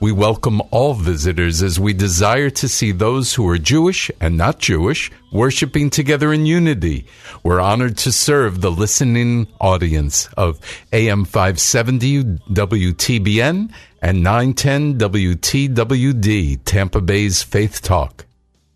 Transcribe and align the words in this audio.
We 0.00 0.12
welcome 0.12 0.62
all 0.70 0.94
visitors 0.94 1.60
as 1.60 1.80
we 1.80 1.92
desire 1.92 2.50
to 2.50 2.68
see 2.68 2.92
those 2.92 3.34
who 3.34 3.48
are 3.48 3.58
Jewish 3.58 4.12
and 4.20 4.36
not 4.36 4.60
Jewish 4.60 5.10
worshiping 5.32 5.90
together 5.90 6.32
in 6.32 6.46
unity. 6.46 7.04
We're 7.42 7.60
honored 7.60 7.96
to 7.98 8.12
serve 8.12 8.60
the 8.60 8.70
listening 8.70 9.48
audience 9.60 10.28
of 10.36 10.60
AM 10.92 11.24
570 11.24 12.22
WTBN 12.22 13.72
and 14.00 14.22
910 14.22 14.98
WTWD, 14.98 16.60
Tampa 16.64 17.00
Bay's 17.00 17.42
Faith 17.42 17.82
Talk. 17.82 18.24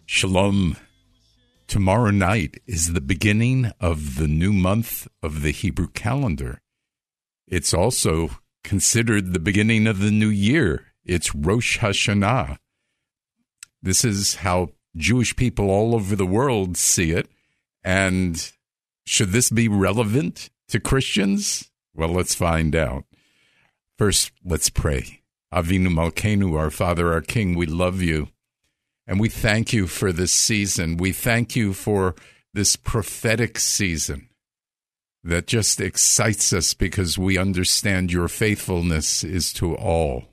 Shalom. 0.05 0.77
Tomorrow 1.69 2.11
night 2.11 2.61
is 2.67 2.95
the 2.95 3.01
beginning 3.01 3.71
of 3.79 4.17
the 4.17 4.27
new 4.27 4.53
month 4.53 5.07
of 5.23 5.43
the 5.43 5.53
Hebrew 5.53 5.87
calendar. 5.87 6.61
It's 7.47 7.73
also 7.73 8.31
considered 8.65 9.33
the 9.33 9.39
beginning 9.39 9.87
of 9.87 10.01
the 10.01 10.11
new 10.11 10.29
year. 10.29 10.92
It's 11.05 11.35
Rosh 11.35 11.79
Hashanah. 11.79 12.59
This 13.83 14.05
is 14.05 14.37
how 14.37 14.71
Jewish 14.97 15.35
people 15.35 15.71
all 15.71 15.95
over 15.95 16.15
the 16.15 16.27
world 16.27 16.77
see 16.77 17.11
it. 17.11 17.29
And 17.83 18.53
should 19.05 19.31
this 19.31 19.51
be 19.51 19.69
relevant 19.69 20.51
to 20.69 20.79
Christians? 20.79 21.71
Well, 21.95 22.11
let's 22.11 22.35
find 22.35 22.77
out. 22.77 23.05
First, 23.99 24.33
let's 24.45 24.71
pray. 24.71 25.23
Avinu 25.53 25.89
Malkeinu, 25.89 26.59
our 26.59 26.71
Father, 26.71 27.13
our 27.13 27.21
King, 27.21 27.57
we 27.57 27.67
love 27.67 28.01
you. 28.01 28.29
And 29.07 29.21
we 29.21 29.29
thank 29.29 29.73
you 29.73 29.87
for 29.87 30.13
this 30.13 30.33
season. 30.33 30.97
We 30.97 31.13
thank 31.13 31.57
you 31.57 31.73
for 31.73 32.15
this 32.55 32.77
prophetic 32.77 33.59
season 33.59 34.29
that 35.25 35.47
just 35.47 35.81
excites 35.81 36.53
us 36.53 36.75
because 36.75 37.19
we 37.19 37.37
understand 37.37 38.13
your 38.13 38.29
faithfulness 38.29 39.25
is 39.25 39.53
to 39.55 39.75
all. 39.77 40.32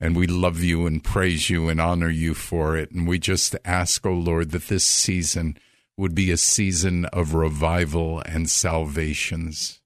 And 0.00 0.16
we 0.16 0.26
love 0.26 0.60
you 0.60 0.86
and 0.86 1.04
praise 1.04 1.50
you 1.50 1.68
and 1.68 1.80
honor 1.80 2.08
you 2.08 2.32
for 2.32 2.76
it. 2.76 2.90
And 2.90 3.06
we 3.06 3.18
just 3.18 3.54
ask, 3.64 4.06
O 4.06 4.10
oh 4.10 4.14
Lord, 4.14 4.50
that 4.52 4.68
this 4.68 4.84
season 4.84 5.58
would 5.96 6.14
be 6.14 6.30
a 6.30 6.38
season 6.38 7.04
of 7.06 7.34
revival 7.34 8.22
and 8.24 8.48
salvations. 8.48 9.80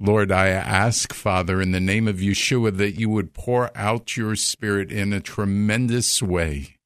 Lord, 0.00 0.32
I 0.32 0.48
ask, 0.48 1.12
Father, 1.12 1.60
in 1.60 1.70
the 1.70 1.80
name 1.80 2.08
of 2.08 2.16
Yeshua, 2.16 2.76
that 2.76 2.98
you 2.98 3.08
would 3.10 3.34
pour 3.34 3.70
out 3.76 4.16
your 4.16 4.34
Spirit 4.34 4.90
in 4.90 5.12
a 5.12 5.20
tremendous 5.20 6.20
way 6.20 6.78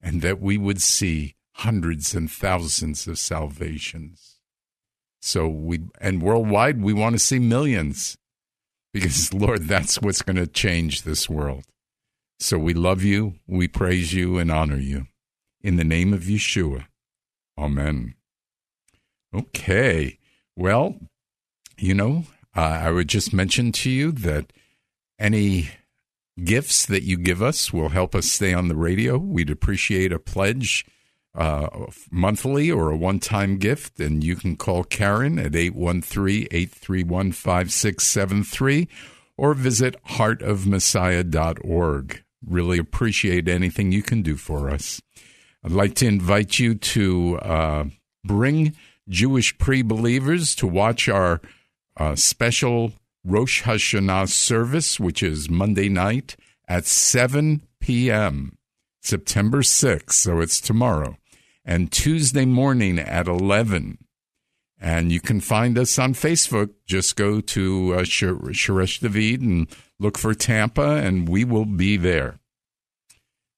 and 0.00 0.22
that 0.22 0.40
we 0.40 0.56
would 0.56 0.80
see 0.80 1.34
hundreds 1.52 2.14
and 2.14 2.30
thousands 2.30 3.06
of 3.06 3.18
salvations. 3.18 4.36
So 5.20 5.48
we, 5.48 5.80
and 6.00 6.22
worldwide, 6.22 6.80
we 6.80 6.92
want 6.92 7.14
to 7.14 7.18
see 7.18 7.38
millions 7.38 8.16
because, 8.92 9.32
Lord, 9.34 9.64
that's 9.68 10.00
what's 10.00 10.22
going 10.22 10.36
to 10.36 10.46
change 10.46 11.02
this 11.02 11.28
world. 11.28 11.64
So 12.40 12.58
we 12.58 12.74
love 12.74 13.02
you, 13.02 13.34
we 13.46 13.66
praise 13.66 14.12
you, 14.12 14.38
and 14.38 14.50
honor 14.50 14.76
you. 14.76 15.06
In 15.60 15.76
the 15.76 15.84
name 15.84 16.14
of 16.14 16.22
Yeshua. 16.22 16.86
Amen. 17.58 18.14
Okay. 19.34 20.18
Well, 20.56 20.96
you 21.76 21.94
know, 21.94 22.24
uh, 22.56 22.60
I 22.60 22.90
would 22.90 23.08
just 23.08 23.32
mention 23.32 23.72
to 23.72 23.90
you 23.90 24.12
that 24.12 24.52
any 25.18 25.70
gifts 26.42 26.86
that 26.86 27.02
you 27.02 27.16
give 27.16 27.42
us 27.42 27.72
will 27.72 27.88
help 27.88 28.14
us 28.14 28.30
stay 28.30 28.54
on 28.54 28.68
the 28.68 28.76
radio. 28.76 29.18
We'd 29.18 29.50
appreciate 29.50 30.12
a 30.12 30.18
pledge 30.18 30.86
uh, 31.34 31.68
monthly 32.10 32.70
or 32.70 32.90
a 32.90 32.96
one 32.96 33.20
time 33.20 33.58
gift. 33.58 34.00
And 34.00 34.24
you 34.24 34.36
can 34.36 34.56
call 34.56 34.84
Karen 34.84 35.38
at 35.38 35.54
813 35.54 36.48
831 36.50 37.32
5673 37.32 38.88
or 39.36 39.52
visit 39.54 40.02
heartofmessiah.org. 40.04 42.22
Really 42.46 42.78
appreciate 42.78 43.48
anything 43.48 43.90
you 43.92 44.02
can 44.02 44.22
do 44.22 44.36
for 44.36 44.70
us. 44.70 45.02
I'd 45.64 45.72
like 45.72 45.94
to 45.96 46.06
invite 46.06 46.58
you 46.58 46.74
to 46.74 47.38
uh, 47.38 47.84
bring 48.24 48.74
Jewish 49.08 49.56
pre 49.58 49.82
believers 49.82 50.54
to 50.56 50.66
watch 50.66 51.08
our 51.08 51.40
uh, 51.96 52.14
special 52.14 52.92
Rosh 53.24 53.62
Hashanah 53.62 54.28
service, 54.28 55.00
which 55.00 55.22
is 55.22 55.50
Monday 55.50 55.88
night 55.88 56.36
at 56.68 56.86
7 56.86 57.62
p.m., 57.80 58.57
September 59.08 59.62
6th, 59.62 60.12
so 60.12 60.40
it's 60.40 60.60
tomorrow, 60.60 61.16
and 61.64 61.90
Tuesday 61.90 62.44
morning 62.44 62.98
at 62.98 63.26
11. 63.26 63.96
And 64.78 65.10
you 65.10 65.18
can 65.18 65.40
find 65.40 65.78
us 65.78 65.98
on 65.98 66.12
Facebook. 66.12 66.74
Just 66.86 67.16
go 67.16 67.40
to 67.40 67.94
uh, 67.94 68.02
Shoresh 68.02 69.00
David 69.00 69.40
and 69.40 69.66
look 69.98 70.18
for 70.18 70.34
Tampa, 70.34 70.96
and 70.96 71.26
we 71.26 71.42
will 71.42 71.64
be 71.64 71.96
there. 71.96 72.38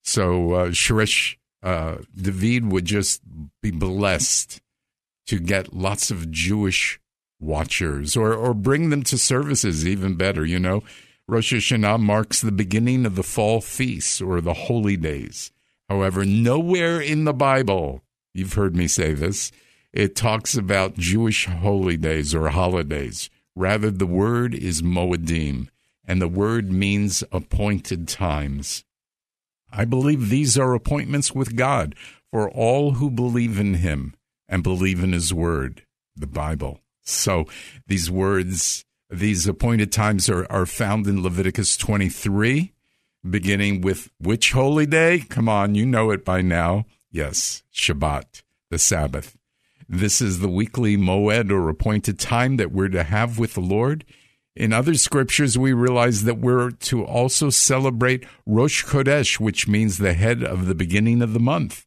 So 0.03 0.53
uh, 0.53 0.69
Shoresh 0.69 1.37
uh, 1.65 1.97
David 2.17 2.71
would 2.71 2.85
just 2.85 3.21
be 3.61 3.73
blessed 3.73 4.61
to 5.27 5.41
get 5.41 5.75
lots 5.75 6.13
of 6.13 6.31
Jewish 6.31 7.01
watchers 7.41 8.17
or, 8.17 8.33
or 8.33 8.55
bring 8.55 8.91
them 8.91 9.03
to 9.03 9.19
services, 9.19 9.87
even 9.87 10.15
better. 10.15 10.47
You 10.47 10.61
know, 10.61 10.85
Rosh 11.31 11.55
Hashanah 11.55 12.01
marks 12.01 12.41
the 12.41 12.51
beginning 12.51 13.07
of 13.07 13.15
the 13.15 13.23
fall 13.23 13.61
feasts 13.61 14.21
or 14.21 14.41
the 14.41 14.53
holy 14.53 14.97
days. 14.97 15.53
However, 15.89 16.25
nowhere 16.25 17.01
in 17.01 17.23
the 17.23 17.33
Bible, 17.33 18.03
you've 18.35 18.55
heard 18.55 18.75
me 18.75 18.89
say 18.89 19.15
this, 19.15 19.53
it 19.93 20.17
talks 20.17 20.57
about 20.57 20.95
Jewish 20.97 21.47
holy 21.47 21.97
days 21.97 22.35
or 22.35 22.49
holidays. 22.49 23.31
Rather, 23.55 23.93
the 23.93 24.09
word 24.09 24.57
is 24.57 24.83
Moedim, 24.83 25.69
and 26.05 26.21
the 26.21 26.27
word 26.27 26.73
means 26.73 27.23
appointed 27.31 28.09
times. 28.09 28.83
I 29.73 29.85
believe 29.85 30.31
these 30.31 30.59
are 30.59 30.75
appointments 30.75 31.33
with 31.33 31.55
God 31.55 31.95
for 32.33 32.51
all 32.51 32.95
who 32.95 33.09
believe 33.09 33.57
in 33.61 33.75
Him 33.75 34.15
and 34.49 34.65
believe 34.65 35.01
in 35.01 35.13
His 35.13 35.33
Word, 35.33 35.87
the 36.17 36.27
Bible. 36.27 36.81
So 37.03 37.47
these 37.87 38.11
words, 38.11 38.85
these 39.11 39.47
appointed 39.47 39.93
times 39.93 40.29
are, 40.29 40.47
are 40.51 40.67
found 40.67 41.07
in 41.07 41.23
Leviticus 41.23 41.77
23, 41.77 42.73
beginning 43.29 43.81
with 43.81 44.11
which 44.19 44.53
holy 44.53 44.87
day? 44.87 45.25
Come 45.29 45.49
on, 45.49 45.75
you 45.75 45.85
know 45.85 46.11
it 46.11 46.25
by 46.25 46.43
now. 46.43 46.87
Yes, 47.11 47.63
Shabbat, 47.75 48.43
the 48.71 48.79
Sabbath. 48.79 49.37
This 49.89 50.21
is 50.21 50.39
the 50.39 50.49
weekly 50.49 50.97
moed 50.97 51.51
or 51.51 51.69
appointed 51.69 52.21
time 52.21 52.57
that 52.59 52.71
we're 52.71 52.89
to 52.89 53.03
have 53.03 53.39
with 53.39 53.55
the 53.55 53.61
Lord. 53.61 54.05
In 54.55 54.73
other 54.73 54.95
scriptures, 54.95 55.59
we 55.59 55.73
realize 55.73 56.23
that 56.25 56.39
we're 56.39 56.71
to 56.71 57.05
also 57.05 57.51
celebrate 57.51 58.25
Rosh 58.47 58.85
Chodesh, 58.85 59.41
which 59.41 59.67
means 59.67 59.99
the 59.99 60.13
head 60.13 60.45
of 60.45 60.67
the 60.67 60.75
beginning 60.75 61.23
of 61.23 61.33
the 61.33 61.41
month. 61.41 61.87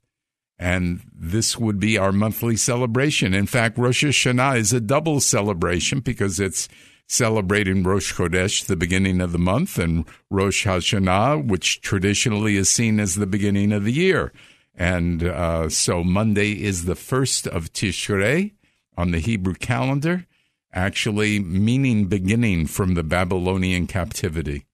And 0.60 1.02
this 1.14 1.58
would 1.58 1.80
be 1.80 1.98
our 1.98 2.12
monthly 2.12 2.58
celebration. 2.58 3.34
In 3.34 3.48
fact, 3.48 3.78
Rosh 3.78 4.04
Hashanah 4.04 4.58
is 4.58 4.74
a 4.74 4.82
double 4.82 5.20
celebration 5.20 6.00
because 6.00 6.40
it's 6.40 6.68
celebrating 7.08 7.84
Rosh 7.84 8.14
Chodesh, 8.14 8.66
the 8.66 8.76
beginning 8.76 9.22
of 9.22 9.32
the 9.32 9.40
month, 9.40 9.78
and 9.78 10.06
Rosh 10.30 10.66
Hashanah, 10.66 11.48
which 11.48 11.82
traditionally 11.82 12.56
is 12.56 12.70
seen 12.70 13.00
as 13.00 13.16
the 13.16 13.28
beginning 13.28 13.72
of 13.72 13.84
the 13.84 13.94
year. 13.94 14.32
And 14.76 15.24
uh, 15.24 15.70
so 15.70 16.04
Monday 16.04 16.64
is 16.64 16.86
the 16.86 16.96
first 16.96 17.48
of 17.48 17.72
Tishrei 17.74 18.54
on 18.98 19.12
the 19.12 19.20
Hebrew 19.20 19.54
calendar, 19.54 20.26
actually 20.74 21.40
meaning 21.40 22.06
beginning 22.06 22.68
from 22.68 22.96
the 22.96 23.04
Babylonian 23.04 23.88
captivity. 23.88 24.66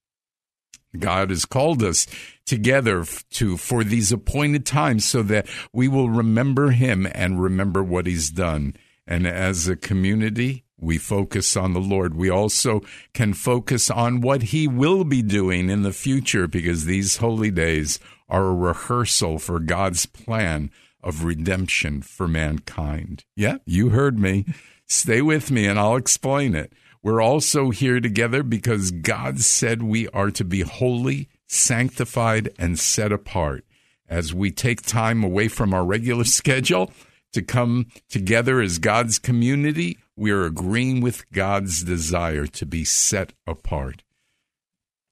God 0.97 1.29
has 1.29 1.45
called 1.45 1.83
us 1.83 2.07
together 2.45 3.05
to 3.31 3.57
for 3.57 3.83
these 3.83 4.11
appointed 4.11 4.65
times 4.65 5.05
so 5.05 5.21
that 5.23 5.47
we 5.71 5.87
will 5.87 6.09
remember 6.09 6.71
him 6.71 7.07
and 7.13 7.41
remember 7.41 7.83
what 7.83 8.07
he's 8.07 8.31
done. 8.31 8.75
And 9.05 9.27
as 9.27 9.67
a 9.67 9.75
community, 9.75 10.63
we 10.81 10.97
focus 10.97 11.55
on 11.57 11.73
the 11.73 11.79
Lord. 11.79 12.15
We 12.15 12.29
also 12.29 12.81
can 13.13 13.33
focus 13.33 13.89
on 13.89 14.21
what 14.21 14.43
he 14.43 14.67
will 14.67 15.03
be 15.03 15.21
doing 15.21 15.69
in 15.69 15.83
the 15.83 15.93
future 15.93 16.47
because 16.47 16.85
these 16.85 17.17
holy 17.17 17.51
days 17.51 17.99
are 18.27 18.45
a 18.45 18.55
rehearsal 18.55 19.39
for 19.39 19.59
God's 19.59 20.05
plan 20.05 20.71
of 21.01 21.23
redemption 21.23 22.01
for 22.01 22.27
mankind. 22.27 23.23
Yeah, 23.35 23.57
you 23.65 23.89
heard 23.89 24.19
me. 24.19 24.45
Stay 24.85 25.21
with 25.21 25.51
me 25.51 25.65
and 25.65 25.79
I'll 25.79 25.95
explain 25.95 26.55
it. 26.55 26.73
We're 27.01 27.21
also 27.21 27.69
here 27.69 28.01
together 28.01 28.43
because 28.43 28.91
God 28.91 29.39
said 29.39 29.81
we 29.81 30.09
are 30.09 30.31
to 30.31 30.43
be 30.43 30.61
holy, 30.61 31.29
sanctified, 31.47 32.49
and 32.59 32.77
set 32.77 33.11
apart. 33.11 33.63
As 34.09 34.33
we 34.33 34.51
take 34.51 34.81
time 34.81 35.23
away 35.23 35.47
from 35.47 35.73
our 35.73 35.85
regular 35.85 36.23
schedule 36.25 36.91
to 37.33 37.41
come 37.41 37.87
together 38.09 38.61
as 38.61 38.79
God's 38.79 39.19
community, 39.19 39.97
we 40.15 40.31
are 40.31 40.45
agreeing 40.45 41.01
with 41.01 41.29
God's 41.31 41.83
desire 41.83 42.47
to 42.47 42.65
be 42.65 42.83
set 42.83 43.33
apart. 43.45 44.03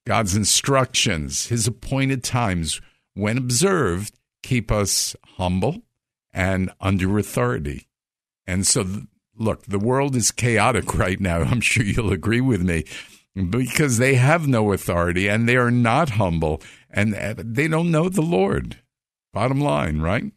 God's 0.06 0.34
instructions, 0.34 1.46
His 1.46 1.66
appointed 1.66 2.24
times, 2.24 2.80
when 3.14 3.36
observed, 3.36 4.14
keep 4.42 4.70
us 4.70 5.14
humble 5.36 5.82
and 6.32 6.70
under 6.80 7.18
authority. 7.18 7.88
And 8.46 8.66
so 8.66 9.02
look, 9.36 9.64
the 9.64 9.78
world 9.78 10.16
is 10.16 10.30
chaotic 10.30 10.94
right 10.98 11.20
now. 11.20 11.40
I'm 11.40 11.60
sure 11.60 11.84
you'll 11.84 12.12
agree 12.12 12.40
with 12.40 12.62
me 12.62 12.84
because 13.34 13.98
they 13.98 14.14
have 14.14 14.48
no 14.48 14.72
authority 14.72 15.28
and 15.28 15.48
they 15.48 15.56
are 15.56 15.70
not 15.70 16.10
humble 16.10 16.60
and 16.90 17.14
uh, 17.14 17.34
they 17.36 17.68
don't 17.68 17.90
know 17.90 18.08
the 18.08 18.22
Lord. 18.22 18.78
Bottom 19.32 19.60
line, 19.60 20.00
right? 20.00 20.32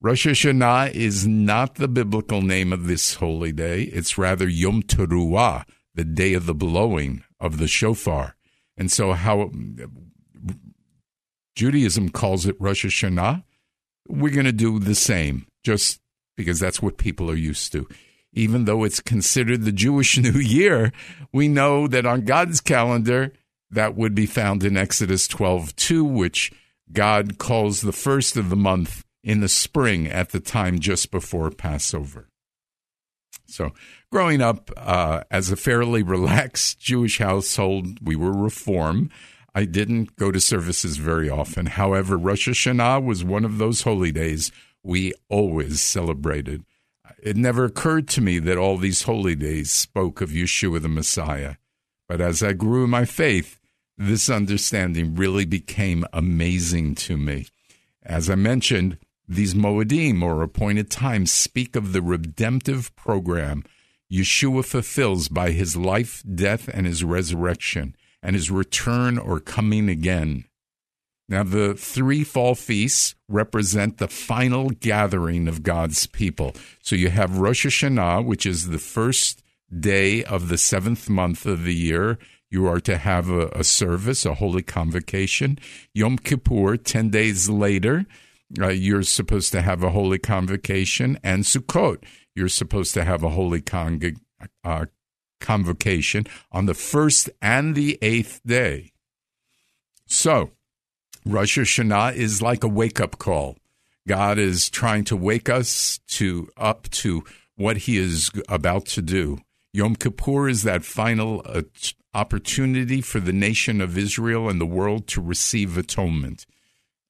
Rosh 0.00 0.28
Hashanah 0.28 0.92
is 0.92 1.26
not 1.26 1.74
the 1.74 1.88
biblical 1.88 2.40
name 2.40 2.72
of 2.72 2.86
this 2.86 3.14
holy 3.14 3.50
day. 3.50 3.82
It's 3.82 4.16
rather 4.16 4.48
Yom 4.48 4.84
Teruah, 4.84 5.64
the 5.92 6.04
day 6.04 6.34
of 6.34 6.46
the 6.46 6.54
blowing 6.54 7.24
of 7.40 7.58
the 7.58 7.66
shofar. 7.66 8.36
And 8.76 8.92
so, 8.92 9.12
how 9.12 9.50
Judaism 11.56 12.10
calls 12.10 12.46
it 12.46 12.54
Rosh 12.60 12.84
Hashanah, 12.86 13.42
we're 14.06 14.32
going 14.32 14.46
to 14.46 14.52
do 14.52 14.78
the 14.78 14.94
same, 14.94 15.48
just 15.64 16.00
because 16.36 16.60
that's 16.60 16.80
what 16.80 16.96
people 16.96 17.28
are 17.28 17.34
used 17.34 17.72
to. 17.72 17.88
Even 18.32 18.66
though 18.66 18.84
it's 18.84 19.00
considered 19.00 19.62
the 19.62 19.72
Jewish 19.72 20.16
New 20.18 20.38
Year, 20.38 20.92
we 21.32 21.48
know 21.48 21.88
that 21.88 22.06
on 22.06 22.20
God's 22.24 22.60
calendar, 22.60 23.32
that 23.68 23.96
would 23.96 24.14
be 24.14 24.26
found 24.26 24.62
in 24.62 24.76
Exodus 24.76 25.26
12 25.26 25.74
2, 25.74 26.04
which 26.04 26.52
God 26.92 27.38
calls 27.38 27.80
the 27.80 27.90
first 27.90 28.36
of 28.36 28.48
the 28.48 28.56
month 28.56 29.02
in 29.28 29.40
the 29.40 29.48
spring 29.48 30.06
at 30.06 30.30
the 30.30 30.40
time 30.40 30.78
just 30.78 31.10
before 31.10 31.50
Passover. 31.50 32.30
So, 33.44 33.72
growing 34.10 34.40
up 34.40 34.70
uh, 34.74 35.24
as 35.30 35.50
a 35.50 35.56
fairly 35.56 36.02
relaxed 36.16 36.80
Jewish 36.80 37.18
household, 37.18 37.98
we 38.02 38.16
were 38.16 38.32
Reform. 38.32 39.10
I 39.54 39.66
didn't 39.66 40.16
go 40.16 40.32
to 40.32 40.40
services 40.40 40.96
very 40.96 41.28
often. 41.28 41.66
However, 41.66 42.16
Rosh 42.16 42.48
Hashanah 42.48 43.04
was 43.04 43.22
one 43.22 43.44
of 43.44 43.58
those 43.58 43.82
holy 43.82 44.12
days 44.12 44.50
we 44.82 45.12
always 45.28 45.82
celebrated. 45.82 46.64
It 47.22 47.36
never 47.36 47.66
occurred 47.66 48.08
to 48.08 48.22
me 48.22 48.38
that 48.38 48.56
all 48.56 48.78
these 48.78 49.02
holy 49.02 49.34
days 49.34 49.70
spoke 49.70 50.22
of 50.22 50.30
Yeshua 50.30 50.80
the 50.80 50.88
Messiah. 50.88 51.56
But 52.08 52.22
as 52.22 52.42
I 52.42 52.54
grew 52.54 52.84
in 52.84 52.90
my 52.90 53.04
faith, 53.04 53.60
this 53.98 54.30
understanding 54.30 55.16
really 55.16 55.44
became 55.44 56.06
amazing 56.14 56.94
to 56.94 57.18
me. 57.18 57.48
As 58.02 58.30
I 58.30 58.34
mentioned, 58.34 58.96
these 59.28 59.54
Moedim, 59.54 60.22
or 60.22 60.42
appointed 60.42 60.90
times, 60.90 61.30
speak 61.30 61.76
of 61.76 61.92
the 61.92 62.02
redemptive 62.02 62.94
program 62.96 63.64
Yeshua 64.10 64.64
fulfills 64.64 65.28
by 65.28 65.50
his 65.50 65.76
life, 65.76 66.22
death, 66.34 66.68
and 66.72 66.86
his 66.86 67.04
resurrection, 67.04 67.94
and 68.22 68.34
his 68.34 68.50
return 68.50 69.18
or 69.18 69.38
coming 69.38 69.88
again. 69.88 70.44
Now, 71.28 71.42
the 71.42 71.74
three 71.74 72.24
fall 72.24 72.54
feasts 72.54 73.14
represent 73.28 73.98
the 73.98 74.08
final 74.08 74.70
gathering 74.70 75.46
of 75.46 75.62
God's 75.62 76.06
people. 76.06 76.54
So 76.80 76.96
you 76.96 77.10
have 77.10 77.38
Rosh 77.38 77.66
Hashanah, 77.66 78.24
which 78.24 78.46
is 78.46 78.68
the 78.68 78.78
first 78.78 79.42
day 79.78 80.24
of 80.24 80.48
the 80.48 80.56
seventh 80.56 81.10
month 81.10 81.44
of 81.44 81.64
the 81.64 81.74
year. 81.74 82.18
You 82.50 82.66
are 82.66 82.80
to 82.80 82.96
have 82.96 83.28
a, 83.28 83.48
a 83.48 83.62
service, 83.62 84.24
a 84.24 84.34
holy 84.34 84.62
convocation. 84.62 85.58
Yom 85.92 86.16
Kippur, 86.16 86.78
10 86.78 87.10
days 87.10 87.50
later, 87.50 88.06
uh, 88.58 88.68
you're 88.68 89.02
supposed 89.02 89.52
to 89.52 89.62
have 89.62 89.82
a 89.82 89.90
holy 89.90 90.18
convocation. 90.18 91.18
And 91.22 91.44
Sukkot, 91.44 92.02
you're 92.34 92.48
supposed 92.48 92.94
to 92.94 93.04
have 93.04 93.22
a 93.22 93.30
holy 93.30 93.62
uh, 94.64 94.86
convocation 95.40 96.26
on 96.50 96.66
the 96.66 96.74
first 96.74 97.30
and 97.42 97.74
the 97.74 97.98
eighth 98.00 98.40
day. 98.46 98.92
So, 100.06 100.52
Rosh 101.26 101.58
Hashanah 101.58 102.14
is 102.14 102.40
like 102.40 102.64
a 102.64 102.68
wake 102.68 103.00
up 103.00 103.18
call. 103.18 103.56
God 104.06 104.38
is 104.38 104.70
trying 104.70 105.04
to 105.04 105.16
wake 105.16 105.50
us 105.50 106.00
to 106.08 106.48
up 106.56 106.88
to 106.90 107.24
what 107.56 107.78
He 107.78 107.98
is 107.98 108.30
about 108.48 108.86
to 108.86 109.02
do. 109.02 109.38
Yom 109.74 109.94
Kippur 109.94 110.48
is 110.48 110.62
that 110.62 110.84
final 110.84 111.42
uh, 111.44 111.62
opportunity 112.14 113.02
for 113.02 113.20
the 113.20 113.34
nation 113.34 113.82
of 113.82 113.98
Israel 113.98 114.48
and 114.48 114.58
the 114.58 114.66
world 114.66 115.06
to 115.08 115.20
receive 115.20 115.76
atonement. 115.76 116.46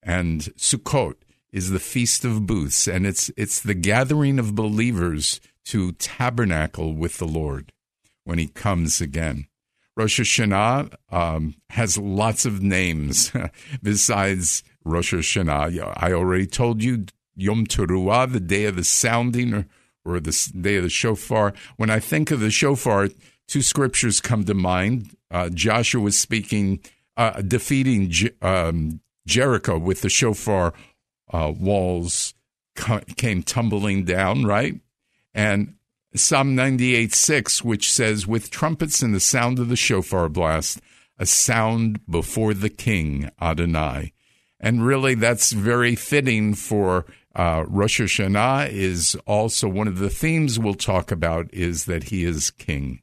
And 0.02 0.40
Sukkot 0.56 1.14
is 1.52 1.70
the 1.70 1.78
Feast 1.78 2.24
of 2.24 2.46
Booths, 2.46 2.86
and 2.86 3.06
it's 3.06 3.30
it's 3.36 3.60
the 3.60 3.74
gathering 3.74 4.38
of 4.38 4.54
believers 4.54 5.40
to 5.66 5.92
tabernacle 5.92 6.94
with 6.94 7.18
the 7.18 7.26
Lord 7.26 7.72
when 8.24 8.38
He 8.38 8.48
comes 8.48 9.00
again. 9.00 9.46
Rosh 9.96 10.20
Hashanah 10.20 10.94
um, 11.10 11.56
has 11.70 11.98
lots 11.98 12.44
of 12.44 12.62
names 12.62 13.32
besides 13.82 14.62
Rosh 14.84 15.12
Hashanah. 15.12 15.94
I 15.96 16.12
already 16.12 16.46
told 16.46 16.82
you 16.82 17.06
Yom 17.34 17.66
Teruah, 17.66 18.30
the 18.32 18.40
day 18.40 18.64
of 18.66 18.76
the 18.76 18.84
sounding 18.84 19.54
or, 19.54 19.66
or 20.04 20.20
the 20.20 20.52
day 20.60 20.76
of 20.76 20.84
the 20.84 20.88
shofar. 20.88 21.52
When 21.76 21.90
I 21.90 21.98
think 21.98 22.30
of 22.30 22.40
the 22.40 22.50
shofar, 22.50 23.08
two 23.48 23.62
scriptures 23.62 24.20
come 24.20 24.44
to 24.44 24.54
mind. 24.54 25.16
Uh, 25.30 25.48
Joshua 25.48 26.00
was 26.00 26.18
speaking, 26.18 26.80
uh, 27.16 27.42
defeating 27.42 28.12
um, 28.40 29.00
Jericho 29.26 29.78
with 29.78 30.02
the 30.02 30.08
shofar 30.08 30.74
uh, 31.30 31.52
walls 31.56 32.34
came 33.16 33.42
tumbling 33.42 34.04
down, 34.04 34.44
right? 34.44 34.80
And 35.34 35.74
Psalm 36.14 36.54
98 36.54 37.12
6, 37.12 37.64
which 37.64 37.92
says, 37.92 38.26
With 38.26 38.50
trumpets 38.50 39.02
and 39.02 39.14
the 39.14 39.20
sound 39.20 39.58
of 39.58 39.68
the 39.68 39.76
shofar 39.76 40.28
blast, 40.28 40.80
a 41.18 41.26
sound 41.26 42.00
before 42.06 42.54
the 42.54 42.70
king, 42.70 43.30
Adonai. 43.40 44.12
And 44.60 44.84
really, 44.84 45.14
that's 45.14 45.52
very 45.52 45.94
fitting 45.94 46.54
for 46.54 47.06
uh, 47.34 47.64
Rosh 47.68 48.00
Hashanah, 48.00 48.70
is 48.70 49.16
also 49.26 49.68
one 49.68 49.86
of 49.86 49.98
the 49.98 50.10
themes 50.10 50.58
we'll 50.58 50.74
talk 50.74 51.12
about 51.12 51.52
is 51.52 51.84
that 51.84 52.04
he 52.04 52.24
is 52.24 52.50
king. 52.50 53.00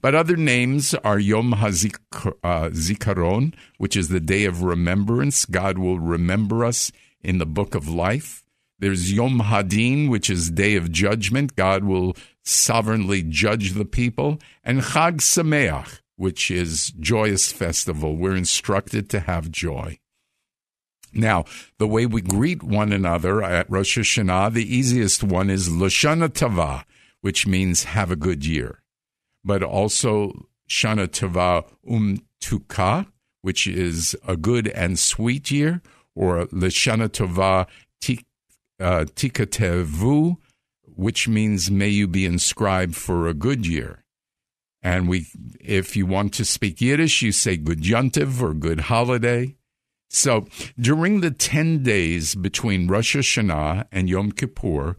But 0.00 0.14
other 0.14 0.36
names 0.36 0.94
are 0.94 1.18
Yom 1.18 1.52
HaZikaron, 1.54 3.52
uh, 3.52 3.56
which 3.78 3.96
is 3.96 4.08
the 4.08 4.20
day 4.20 4.44
of 4.44 4.62
remembrance. 4.62 5.44
God 5.44 5.78
will 5.78 5.98
remember 5.98 6.64
us 6.64 6.92
in 7.22 7.38
the 7.38 7.46
book 7.46 7.74
of 7.74 7.88
life. 7.88 8.44
There's 8.78 9.12
Yom 9.12 9.40
Hadin, 9.40 10.08
which 10.08 10.30
is 10.30 10.50
Day 10.50 10.76
of 10.76 10.92
Judgment. 10.92 11.56
God 11.56 11.84
will 11.84 12.16
sovereignly 12.44 13.22
judge 13.22 13.72
the 13.72 13.84
people. 13.84 14.38
And 14.62 14.80
Chag 14.80 15.16
Sameach, 15.16 16.00
which 16.16 16.50
is 16.50 16.92
joyous 16.98 17.50
festival. 17.50 18.16
We're 18.16 18.36
instructed 18.36 19.10
to 19.10 19.20
have 19.20 19.50
joy. 19.50 19.98
Now, 21.12 21.44
the 21.78 21.88
way 21.88 22.06
we 22.06 22.20
greet 22.20 22.62
one 22.62 22.92
another 22.92 23.42
at 23.42 23.70
Rosh 23.70 23.98
Hashanah, 23.98 24.52
the 24.52 24.76
easiest 24.76 25.24
one 25.24 25.50
is 25.50 25.68
Lashana 25.68 26.32
Tava, 26.32 26.84
which 27.20 27.46
means 27.46 27.84
have 27.84 28.10
a 28.10 28.16
good 28.16 28.44
year. 28.44 28.82
But 29.44 29.62
also 29.62 30.48
Shana 30.68 31.10
Tava 31.10 31.64
Umtuka, 31.88 33.06
which 33.42 33.66
is 33.66 34.14
a 34.26 34.36
good 34.36 34.68
and 34.68 34.98
sweet 34.98 35.50
year, 35.50 35.82
or 36.18 36.46
Lashana 36.46 37.08
Tova 37.08 37.68
uh, 38.80 39.04
tikatevu, 39.14 40.36
which 40.82 41.28
means 41.28 41.70
may 41.70 41.88
you 41.88 42.08
be 42.08 42.26
inscribed 42.26 42.96
for 42.96 43.28
a 43.28 43.34
good 43.34 43.66
year. 43.66 44.04
And 44.82 45.08
we, 45.08 45.26
if 45.60 45.96
you 45.96 46.06
want 46.06 46.34
to 46.34 46.44
speak 46.44 46.80
Yiddish, 46.80 47.22
you 47.22 47.32
say 47.32 47.56
good 47.56 47.82
yontiv 47.82 48.42
or 48.42 48.52
good 48.52 48.80
holiday. 48.80 49.56
So 50.10 50.46
during 50.78 51.20
the 51.20 51.30
10 51.30 51.82
days 51.82 52.34
between 52.34 52.88
Rosh 52.88 53.16
Hashanah 53.16 53.86
and 53.92 54.08
Yom 54.08 54.32
Kippur, 54.32 54.96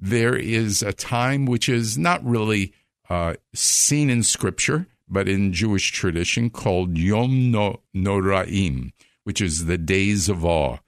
there 0.00 0.36
is 0.36 0.82
a 0.82 0.92
time 0.92 1.46
which 1.46 1.68
is 1.68 1.96
not 1.96 2.24
really 2.24 2.72
uh, 3.08 3.34
seen 3.54 4.10
in 4.10 4.22
scripture, 4.22 4.86
but 5.08 5.28
in 5.28 5.52
Jewish 5.52 5.92
tradition 5.92 6.50
called 6.50 6.98
Yom 6.98 7.50
no- 7.50 7.80
Noraim, 7.94 8.92
which 9.28 9.42
is 9.42 9.66
the 9.66 9.76
days 9.76 10.30
of 10.30 10.42
awe 10.42 10.78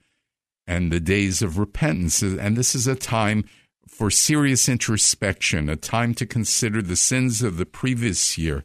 and 0.66 0.90
the 0.90 0.98
days 0.98 1.42
of 1.42 1.58
repentance. 1.58 2.22
And 2.22 2.56
this 2.56 2.74
is 2.74 2.86
a 2.86 2.94
time 2.94 3.44
for 3.86 4.10
serious 4.10 4.66
introspection, 4.66 5.68
a 5.68 5.76
time 5.76 6.14
to 6.14 6.24
consider 6.24 6.80
the 6.80 6.96
sins 6.96 7.42
of 7.42 7.58
the 7.58 7.66
previous 7.66 8.38
year 8.38 8.64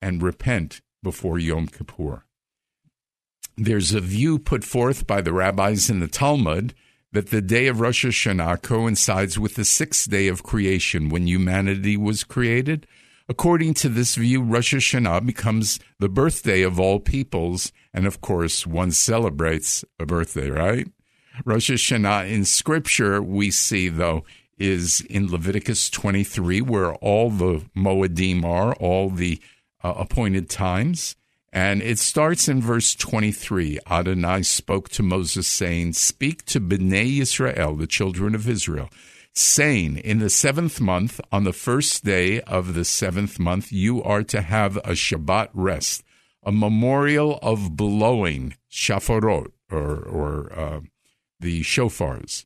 and 0.00 0.24
repent 0.24 0.80
before 1.04 1.38
Yom 1.38 1.68
Kippur. 1.68 2.24
There's 3.56 3.94
a 3.94 4.00
view 4.00 4.40
put 4.40 4.64
forth 4.64 5.06
by 5.06 5.20
the 5.20 5.32
rabbis 5.32 5.88
in 5.88 6.00
the 6.00 6.08
Talmud 6.08 6.74
that 7.12 7.30
the 7.30 7.40
day 7.40 7.68
of 7.68 7.78
Rosh 7.78 8.04
Hashanah 8.04 8.62
coincides 8.62 9.38
with 9.38 9.54
the 9.54 9.64
sixth 9.64 10.10
day 10.10 10.26
of 10.26 10.42
creation 10.42 11.10
when 11.10 11.28
humanity 11.28 11.96
was 11.96 12.24
created. 12.24 12.88
According 13.32 13.72
to 13.74 13.88
this 13.88 14.16
view, 14.16 14.42
Rosh 14.42 14.74
Hashanah 14.74 15.24
becomes 15.24 15.80
the 15.98 16.10
birthday 16.10 16.60
of 16.60 16.78
all 16.78 17.00
peoples, 17.00 17.72
and 17.94 18.06
of 18.06 18.20
course, 18.20 18.66
one 18.66 18.90
celebrates 18.90 19.86
a 19.98 20.04
birthday, 20.04 20.50
right? 20.50 20.86
Rosh 21.46 21.70
Hashanah 21.70 22.30
in 22.30 22.44
Scripture, 22.44 23.22
we 23.22 23.50
see, 23.50 23.88
though, 23.88 24.24
is 24.58 25.00
in 25.08 25.30
Leviticus 25.30 25.88
23, 25.88 26.60
where 26.60 26.94
all 26.96 27.30
the 27.30 27.64
Moedim 27.74 28.44
are, 28.44 28.74
all 28.74 29.08
the 29.08 29.40
uh, 29.82 29.94
appointed 29.96 30.50
times. 30.50 31.16
And 31.54 31.80
it 31.80 31.98
starts 31.98 32.48
in 32.48 32.60
verse 32.60 32.94
23. 32.94 33.78
Adonai 33.90 34.42
spoke 34.42 34.90
to 34.90 35.02
Moses, 35.02 35.46
saying, 35.46 35.94
Speak 35.94 36.44
to 36.44 36.60
Bnei 36.60 37.18
Israel, 37.22 37.76
the 37.76 37.86
children 37.86 38.34
of 38.34 38.46
Israel, 38.46 38.90
saying, 39.34 39.98
In 39.98 40.18
the 40.18 40.30
seventh 40.30 40.80
month, 40.80 41.20
on 41.30 41.44
the 41.44 41.52
first 41.52 42.04
day 42.04 42.40
of 42.42 42.74
the 42.74 42.84
seventh 42.84 43.38
month, 43.38 43.72
you 43.72 44.02
are 44.02 44.22
to 44.24 44.42
have 44.42 44.76
a 44.78 44.92
Shabbat 44.92 45.48
rest, 45.54 46.02
a 46.42 46.52
memorial 46.52 47.38
of 47.42 47.76
blowing, 47.76 48.54
shofarot, 48.70 49.52
or, 49.70 50.02
or 50.02 50.52
uh, 50.52 50.80
the 51.40 51.62
shofars, 51.62 52.44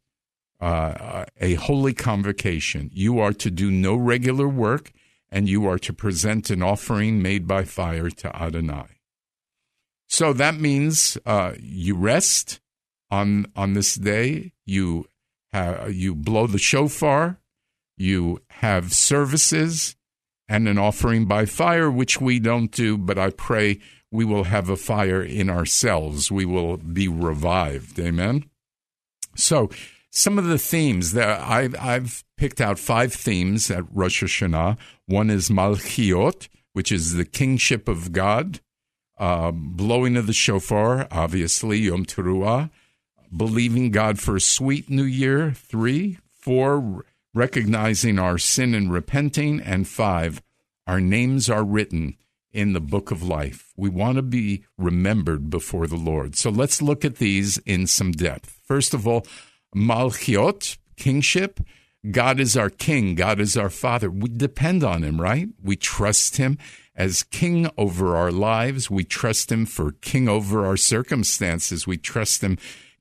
uh, 0.61 1.25
a 1.40 1.55
holy 1.55 1.93
convocation. 1.93 2.90
You 2.93 3.19
are 3.21 3.33
to 3.35 3.50
do 3.50 3.71
no 3.71 3.95
regular 3.95 4.49
work, 4.49 4.93
and 5.31 5.49
you 5.49 5.66
are 5.66 5.78
to 5.81 5.93
present 5.93 6.50
an 6.50 6.62
offering 6.62 7.21
made 7.21 7.47
by 7.47 7.64
fire 7.64 8.11
to 8.11 8.35
Adonai. 8.35 8.87
So 10.09 10.33
that 10.33 10.55
means 10.55 11.19
uh, 11.26 11.52
you 11.59 11.97
rest 11.97 12.61
on 13.11 13.47
on 13.57 13.75
this 13.75 13.97
day. 13.97 14.52
You 14.64 15.07
you 15.55 16.15
blow 16.15 16.47
the 16.47 16.59
shofar. 16.59 17.38
You 17.97 18.41
have 18.50 18.93
services 18.93 19.97
and 20.49 20.69
an 20.69 20.79
offering 20.79 21.25
by 21.25 21.47
fire, 21.47 21.91
which 21.91 22.21
we 22.21 22.38
don't 22.38 22.71
do. 22.71 22.97
But 22.99 23.19
I 23.19 23.31
pray 23.31 23.79
we 24.11 24.25
will 24.25 24.45
have 24.45 24.69
a 24.69 24.76
fire 24.76 25.23
in 25.23 25.50
ourselves. 25.50 26.31
We 26.31 26.45
will 26.45 26.76
be 26.76 27.09
revived. 27.09 27.99
Amen. 27.99 28.49
So 29.35 29.71
some 30.11 30.38
of 30.38 30.47
the 30.47 30.59
themes 30.59 31.12
that 31.12 31.41
I've, 31.41 31.75
I've 31.79 32.25
picked 32.37 32.61
out 32.61 32.79
five 32.79 33.12
themes 33.12 33.71
at 33.71 33.85
Rosh 33.93 34.23
Hashanah. 34.23 34.76
One 35.07 35.31
is 35.31 35.49
Malchiot, 35.49 36.49
which 36.73 36.93
is 36.93 37.15
the 37.15 37.25
kingship 37.25 37.88
of 37.88 38.12
God 38.12 38.61
uh, 39.19 39.50
blowing 39.53 40.17
of 40.17 40.26
the 40.26 40.33
shofar, 40.33 41.09
obviously, 41.11 41.79
Yom 41.79 42.05
Teruah, 42.05 42.71
believing 43.37 43.90
God 43.90 44.19
for 44.19 44.37
a 44.37 44.40
sweet 44.40 44.88
new 44.90 45.05
year, 45.05 45.52
three, 45.52 46.19
four, 46.33 47.05
recognizing 47.35 48.19
our 48.19 48.38
sin 48.38 48.75
and 48.75 48.93
repenting, 48.93 49.61
and 49.61 49.87
five, 49.87 50.43
our 50.87 51.00
names 51.00 51.50
are 51.50 51.64
written 51.64 52.16
in 52.52 52.73
the 52.73 52.81
book 52.81 53.11
of 53.11 53.23
life. 53.23 53.73
We 53.76 53.90
want 53.90 54.16
to 54.16 54.23
be 54.23 54.64
remembered 54.78 55.50
before 55.50 55.87
the 55.87 55.97
Lord. 55.97 56.37
So 56.37 56.49
let's 56.49 56.81
look 56.81 57.05
at 57.05 57.16
these 57.16 57.59
in 57.59 57.87
some 57.87 58.12
depth. 58.12 58.61
First 58.64 58.95
of 58.95 59.07
all, 59.07 59.26
Malchiot, 59.75 60.78
kingship. 60.97 61.61
God 62.11 62.40
is 62.40 62.57
our 62.57 62.71
king. 62.71 63.14
God 63.14 63.40
is 63.40 63.57
our 63.57 63.69
father. 63.69 64.11
We 64.11 64.31
depend 64.31 64.83
on 64.85 65.02
him, 65.02 65.21
right? 65.21 65.49
We 65.62 65.76
trust 65.76 66.37
him 66.37 66.57
as 66.95 67.25
king 67.25 67.69
over 67.76 68.16
our 68.16 68.33
lives. 68.33 68.90
We 68.90 69.05
trust 69.05 69.52
him 69.52 69.66
for 69.66 69.93
king 69.93 70.28
over 70.28 70.64
our 70.64 70.76
circumstances. 70.78 71.87
We 71.87 71.99
trust 71.99 72.43
him 72.43 72.57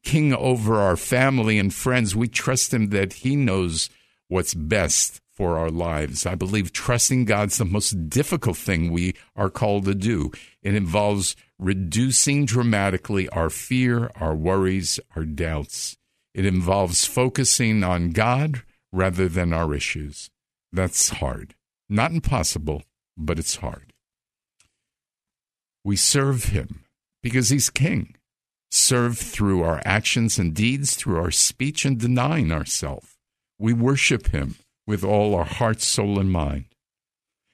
king 0.05 0.33
over 0.33 0.75
our 0.75 0.95
family 0.95 1.59
and 1.59 1.73
friends. 1.73 2.15
We 2.15 2.29
trust 2.29 2.73
him 2.73 2.89
that 2.91 3.13
he 3.13 3.35
knows 3.35 3.89
what's 4.29 4.53
best 4.53 5.19
for 5.35 5.57
our 5.57 5.69
lives. 5.69 6.25
I 6.25 6.35
believe 6.35 6.71
trusting 6.71 7.25
God's 7.25 7.57
the 7.57 7.65
most 7.65 8.09
difficult 8.09 8.55
thing 8.55 8.91
we 8.91 9.15
are 9.35 9.49
called 9.49 9.85
to 9.85 9.93
do. 9.93 10.31
It 10.63 10.73
involves 10.73 11.35
reducing 11.59 12.45
dramatically 12.45 13.27
our 13.29 13.49
fear, 13.49 14.09
our 14.15 14.33
worries, 14.33 14.99
our 15.15 15.25
doubts. 15.25 15.97
It 16.33 16.45
involves 16.45 17.05
focusing 17.05 17.83
on 17.83 18.11
God 18.11 18.63
rather 18.93 19.27
than 19.27 19.51
our 19.51 19.73
issues. 19.73 20.29
That's 20.71 21.09
hard. 21.09 21.55
Not 21.89 22.11
impossible, 22.11 22.83
but 23.17 23.39
it's 23.39 23.57
hard. 23.57 23.93
We 25.83 25.95
serve 25.97 26.45
him 26.45 26.85
because 27.21 27.49
he's 27.49 27.69
king. 27.69 28.15
Serve 28.77 29.17
through 29.17 29.63
our 29.63 29.81
actions 29.85 30.37
and 30.37 30.53
deeds, 30.53 30.95
through 30.95 31.17
our 31.17 31.31
speech 31.31 31.85
and 31.85 31.97
denying 31.97 32.51
ourselves. 32.51 33.15
We 33.57 33.71
worship 33.71 34.27
him 34.27 34.55
with 34.85 35.01
all 35.01 35.33
our 35.33 35.45
heart, 35.45 35.81
soul, 35.81 36.19
and 36.19 36.29
mind. 36.29 36.65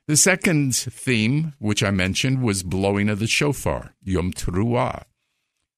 The 0.08 0.18
second 0.18 0.76
theme, 0.76 1.54
which 1.60 1.84
I 1.84 1.92
mentioned, 1.92 2.42
was 2.42 2.64
blowing 2.64 3.08
of 3.08 3.20
the 3.20 3.28
shofar, 3.28 3.94
Yom 4.02 4.34
Teruah. 4.34 5.04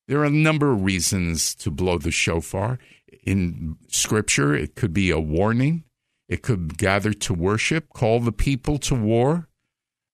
There 0.08 0.22
are 0.22 0.26
a 0.26 0.30
number 0.30 0.72
of 0.72 0.86
reasons 0.86 1.54
to 1.56 1.70
blow 1.70 1.98
the 1.98 2.10
shofar. 2.10 2.80
In 3.26 3.76
Scripture, 3.90 4.56
it 4.56 4.76
could 4.76 4.94
be 4.94 5.12
a 5.12 5.20
warning, 5.20 5.84
it 6.30 6.42
could 6.42 6.78
gather 6.78 7.12
to 7.12 7.34
worship, 7.34 7.90
call 7.90 8.22
the 8.22 8.32
people 8.32 8.78
to 8.78 8.96
war. 8.96 9.50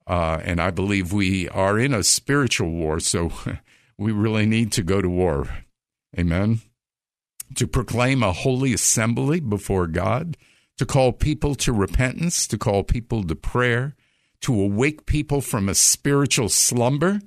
Uh, 0.07 0.41
and 0.43 0.59
I 0.59 0.71
believe 0.71 1.13
we 1.13 1.47
are 1.49 1.77
in 1.77 1.93
a 1.93 2.01
spiritual 2.01 2.71
war, 2.71 2.99
so 2.99 3.31
we 3.99 4.13
really 4.13 4.45
need 4.45 4.71
to 4.71 4.81
go 4.81 5.01
to 5.01 5.09
war. 5.09 5.47
Amen. 6.17 6.61
To 7.55 7.67
proclaim 7.67 8.23
a 8.23 8.31
holy 8.31 8.73
assembly 8.73 9.41
before 9.41 9.87
God, 9.87 10.37
to 10.77 10.85
call 10.85 11.11
people 11.11 11.53
to 11.55 11.73
repentance, 11.73 12.47
to 12.47 12.57
call 12.57 12.83
people 12.83 13.23
to 13.25 13.35
prayer, 13.35 13.95
to 14.41 14.59
awake 14.59 15.05
people 15.05 15.41
from 15.41 15.67
a 15.67 15.75
spiritual 15.75 16.47
slumber 16.47 17.19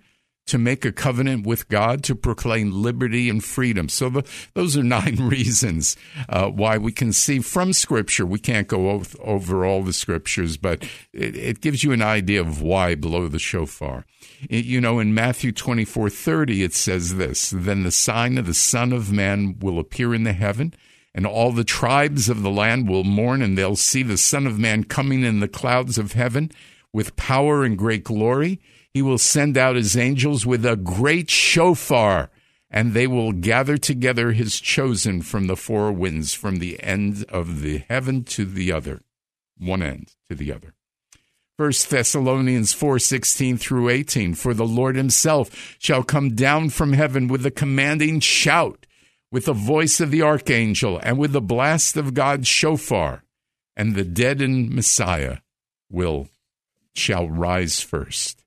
to 0.53 0.59
make 0.59 0.85
a 0.85 0.93
covenant 0.93 1.47
with 1.47 1.67
God, 1.71 2.05
to 2.05 2.15
proclaim 2.15 2.71
liberty 2.71 3.31
and 3.31 3.43
freedom. 3.43 3.89
So 3.89 4.11
the, 4.11 4.23
those 4.53 4.77
are 4.77 4.83
nine 4.83 5.17
reasons 5.17 5.97
uh, 6.29 6.51
why 6.51 6.77
we 6.77 6.93
can 6.93 7.15
see 7.15 7.39
from 7.41 7.73
Scripture. 7.73 8.27
We 8.27 8.39
can't 8.39 8.69
go 8.69 9.03
over 9.23 9.65
all 9.65 9.83
the 9.83 9.95
Scriptures, 9.95 10.59
but 10.59 10.83
it, 11.15 11.35
it, 11.35 11.61
gives 11.63 11.83
you 11.83 11.93
an 11.93 12.03
idea 12.03 12.43
of 12.43 12.61
why 12.61 12.95
blow 12.95 13.29
the 13.29 13.39
shofar. 13.39 14.05
It, 14.51 14.67
you 14.67 14.79
know, 14.79 14.99
in 14.99 15.15
Matthew 15.15 15.53
twenty 15.53 15.87
four 15.87 16.11
thirty, 16.11 16.63
it 16.63 16.75
says 16.75 17.17
this: 17.17 17.49
Then 17.57 17.83
the 17.83 17.91
sign 17.91 18.37
of 18.37 18.45
the 18.45 18.53
Son 18.53 18.93
of 18.93 19.11
Man 19.11 19.57
will 19.59 19.79
appear 19.79 20.15
in 20.15 20.25
the 20.25 20.35
heaven. 20.35 20.75
And 21.15 21.27
all 21.27 21.53
the 21.53 21.65
tribes 21.65 22.31
of 22.31 22.43
the 22.43 22.51
land 22.51 22.89
will 22.89 23.05
mourn, 23.05 23.43
and 23.43 23.57
they'll 23.57 23.77
see 23.77 24.03
the 24.03 24.17
Son 24.17 24.47
of 24.47 24.59
Man 24.59 24.85
coming 24.85 25.25
in 25.25 25.41
the 25.41 25.49
clouds 25.49 25.99
of 25.99 26.13
heaven 26.13 26.51
with 26.91 27.17
power 27.17 27.65
and 27.65 27.77
great 27.77 28.05
glory 28.05 28.61
he 28.95 29.03
will 29.03 29.19
send 29.19 29.57
out 29.57 29.77
his 29.77 29.97
angels 29.97 30.45
with 30.45 30.67
a 30.67 30.77
great 30.77 31.31
shofar, 31.31 32.31
and 32.71 32.93
they 32.93 33.07
will 33.07 33.33
gather 33.33 33.79
together 33.79 34.33
his 34.33 34.61
chosen 34.61 35.23
from 35.23 35.47
the 35.47 35.57
four 35.57 35.93
winds, 35.93 36.35
from 36.35 36.57
the 36.57 36.83
end 36.83 37.25
of 37.29 37.63
the 37.63 37.79
heaven 37.89 38.25
to 38.25 38.45
the 38.45 38.71
other, 38.71 39.03
one 39.59 39.83
end 39.83 40.15
to 40.29 40.35
the 40.35 40.53
other. 40.53 40.75
First 41.59 41.91
Thessalonians 41.91 42.75
4:16 42.75 43.59
through 43.59 43.89
18 43.89 44.35
For 44.35 44.55
the 44.55 44.67
Lord 44.67 44.97
himself 44.97 45.77
shall 45.79 46.03
come 46.03 46.35
down 46.35 46.71
from 46.71 46.95
heaven 46.95 47.29
with 47.29 47.45
a 47.47 47.51
commanding 47.51 48.21
shout 48.21 48.87
with 49.31 49.45
the 49.47 49.53
voice 49.53 50.01
of 50.01 50.11
the 50.11 50.23
archangel 50.23 50.99
and 51.03 51.19
with 51.19 51.33
the 51.33 51.41
blast 51.41 51.97
of 51.97 52.15
God's 52.15 52.49
shofar 52.49 53.23
and 53.77 53.95
the 53.95 54.05
dead 54.05 54.43
in 54.43 54.75
Messiah 54.75 55.39
will 55.91 56.29
shall 56.95 57.29
rise 57.29 57.81
first 57.81 58.42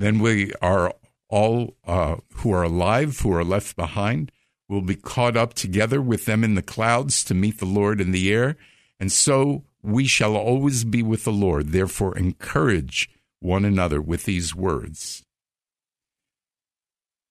then 0.00 0.18
we 0.18 0.52
are 0.62 0.94
all 1.28 1.76
uh, 1.86 2.16
who 2.36 2.52
are 2.52 2.62
alive, 2.62 3.20
who 3.20 3.32
are 3.32 3.44
left 3.44 3.76
behind, 3.76 4.32
will 4.66 4.80
be 4.80 4.96
caught 4.96 5.36
up 5.36 5.52
together 5.52 6.00
with 6.00 6.24
them 6.24 6.42
in 6.42 6.54
the 6.54 6.62
clouds 6.62 7.22
to 7.24 7.34
meet 7.34 7.58
the 7.58 7.66
Lord 7.66 8.00
in 8.00 8.10
the 8.10 8.32
air. 8.32 8.56
And 8.98 9.12
so 9.12 9.64
we 9.82 10.06
shall 10.06 10.36
always 10.36 10.84
be 10.84 11.02
with 11.02 11.24
the 11.24 11.32
Lord. 11.32 11.68
Therefore, 11.68 12.16
encourage 12.16 13.10
one 13.40 13.66
another 13.66 14.00
with 14.00 14.24
these 14.24 14.54
words. 14.54 15.22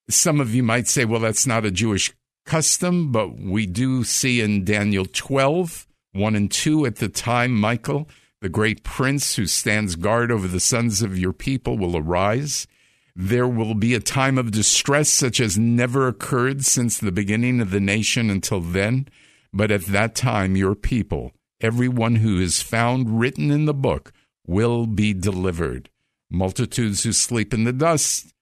Some 0.07 0.39
of 0.39 0.53
you 0.53 0.61
might 0.61 0.87
say, 0.87 1.05
well, 1.05 1.21
that's 1.21 1.47
not 1.47 1.65
a 1.65 1.71
Jewish 1.71 2.13
custom, 2.45 3.11
but 3.11 3.39
we 3.39 3.65
do 3.65 4.03
see 4.03 4.41
in 4.41 4.63
Daniel 4.63 5.05
12, 5.11 5.87
1 6.13 6.35
and 6.35 6.51
2, 6.51 6.85
at 6.85 6.97
the 6.97 7.09
time 7.09 7.51
Michael, 7.53 8.07
the 8.41 8.49
great 8.49 8.83
prince 8.83 9.35
who 9.35 9.45
stands 9.45 9.95
guard 9.95 10.31
over 10.31 10.47
the 10.47 10.59
sons 10.59 11.01
of 11.01 11.17
your 11.17 11.33
people, 11.33 11.77
will 11.77 11.97
arise. 11.97 12.67
There 13.15 13.47
will 13.47 13.73
be 13.73 13.93
a 13.93 13.99
time 13.99 14.37
of 14.37 14.51
distress 14.51 15.09
such 15.09 15.39
as 15.39 15.57
never 15.57 16.07
occurred 16.07 16.65
since 16.65 16.97
the 16.97 17.11
beginning 17.11 17.59
of 17.59 17.71
the 17.71 17.81
nation 17.81 18.29
until 18.29 18.61
then. 18.61 19.07
But 19.51 19.71
at 19.71 19.85
that 19.87 20.15
time, 20.15 20.55
your 20.55 20.75
people, 20.75 21.33
everyone 21.59 22.17
who 22.17 22.39
is 22.39 22.61
found 22.61 23.19
written 23.19 23.51
in 23.51 23.65
the 23.65 23.73
book, 23.73 24.13
will 24.47 24.85
be 24.85 25.13
delivered. 25.13 25.89
Multitudes 26.29 27.03
who 27.03 27.11
sleep 27.11 27.53
in 27.53 27.63
the 27.63 27.73
dust 27.73 28.33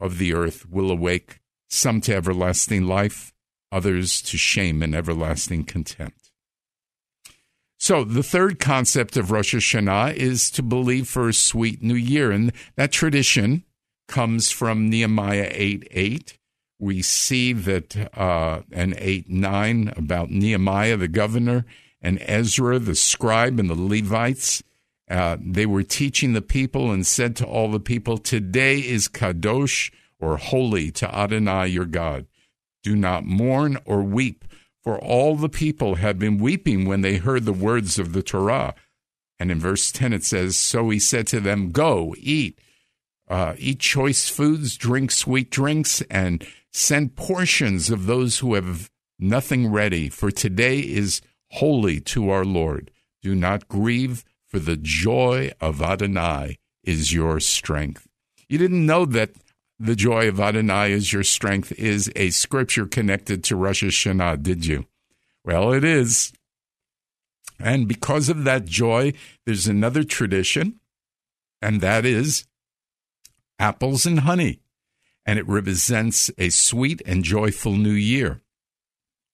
of 0.00 0.18
the 0.18 0.34
earth 0.34 0.68
will 0.68 0.90
awake, 0.90 1.40
some 1.68 2.00
to 2.02 2.14
everlasting 2.14 2.86
life, 2.86 3.32
others 3.70 4.20
to 4.22 4.36
shame 4.36 4.82
and 4.82 4.94
everlasting 4.94 5.64
contempt. 5.64 6.17
So, 7.80 8.02
the 8.02 8.24
third 8.24 8.58
concept 8.58 9.16
of 9.16 9.30
Rosh 9.30 9.54
Hashanah 9.54 10.14
is 10.14 10.50
to 10.50 10.62
believe 10.62 11.08
for 11.08 11.28
a 11.28 11.32
sweet 11.32 11.80
new 11.80 11.94
year. 11.94 12.32
And 12.32 12.52
that 12.74 12.90
tradition 12.90 13.64
comes 14.08 14.50
from 14.50 14.90
Nehemiah 14.90 15.48
8 15.52 15.86
8. 15.90 16.38
We 16.80 17.02
see 17.02 17.52
that, 17.52 18.18
uh, 18.18 18.62
and 18.72 18.94
8 18.98 19.30
9 19.30 19.92
about 19.96 20.30
Nehemiah, 20.30 20.96
the 20.96 21.06
governor, 21.06 21.64
and 22.02 22.18
Ezra, 22.22 22.80
the 22.80 22.96
scribe, 22.96 23.60
and 23.60 23.70
the 23.70 23.80
Levites. 23.80 24.62
Uh, 25.08 25.36
they 25.40 25.64
were 25.64 25.84
teaching 25.84 26.32
the 26.32 26.42
people 26.42 26.90
and 26.90 27.06
said 27.06 27.36
to 27.36 27.46
all 27.46 27.70
the 27.70 27.80
people, 27.80 28.18
Today 28.18 28.80
is 28.80 29.08
Kadosh 29.08 29.92
or 30.18 30.36
holy 30.36 30.90
to 30.90 31.14
Adonai 31.14 31.68
your 31.68 31.86
God. 31.86 32.26
Do 32.82 32.96
not 32.96 33.24
mourn 33.24 33.78
or 33.84 34.02
weep, 34.02 34.44
for 34.88 34.98
all 35.00 35.36
the 35.36 35.50
people 35.50 35.96
had 35.96 36.18
been 36.18 36.38
weeping 36.38 36.86
when 36.86 37.02
they 37.02 37.18
heard 37.18 37.44
the 37.44 37.52
words 37.52 37.98
of 37.98 38.14
the 38.14 38.22
Torah. 38.22 38.74
And 39.38 39.50
in 39.50 39.60
verse 39.60 39.92
10 39.92 40.14
it 40.14 40.24
says, 40.24 40.56
So 40.56 40.88
he 40.88 40.98
said 40.98 41.26
to 41.26 41.40
them, 41.40 41.72
Go, 41.72 42.14
eat, 42.16 42.58
uh, 43.28 43.52
eat 43.58 43.80
choice 43.80 44.30
foods, 44.30 44.78
drink 44.78 45.10
sweet 45.10 45.50
drinks, 45.50 46.00
and 46.08 46.46
send 46.72 47.16
portions 47.16 47.90
of 47.90 48.06
those 48.06 48.38
who 48.38 48.54
have 48.54 48.90
nothing 49.18 49.70
ready, 49.70 50.08
for 50.08 50.30
today 50.30 50.78
is 50.78 51.20
holy 51.50 52.00
to 52.00 52.30
our 52.30 52.46
Lord. 52.46 52.90
Do 53.20 53.34
not 53.34 53.68
grieve, 53.68 54.24
for 54.46 54.58
the 54.58 54.78
joy 54.78 55.52
of 55.60 55.82
Adonai 55.82 56.56
is 56.82 57.12
your 57.12 57.40
strength. 57.40 58.08
You 58.48 58.56
didn't 58.56 58.86
know 58.86 59.04
that 59.04 59.32
the 59.78 59.96
joy 59.96 60.28
of 60.28 60.40
Adonai 60.40 60.92
is 60.92 61.12
your 61.12 61.22
strength 61.22 61.72
is 61.72 62.10
a 62.16 62.30
scripture 62.30 62.86
connected 62.86 63.44
to 63.44 63.56
Rosh 63.56 63.84
Hashanah, 63.84 64.42
did 64.42 64.66
you? 64.66 64.86
Well, 65.44 65.72
it 65.72 65.84
is. 65.84 66.32
And 67.60 67.88
because 67.88 68.28
of 68.28 68.44
that 68.44 68.64
joy, 68.64 69.12
there's 69.46 69.66
another 69.66 70.04
tradition, 70.04 70.80
and 71.60 71.80
that 71.80 72.04
is 72.04 72.44
apples 73.58 74.06
and 74.06 74.20
honey. 74.20 74.60
And 75.26 75.38
it 75.38 75.46
represents 75.46 76.30
a 76.38 76.48
sweet 76.48 77.02
and 77.04 77.22
joyful 77.22 77.72
new 77.72 77.90
year. 77.90 78.40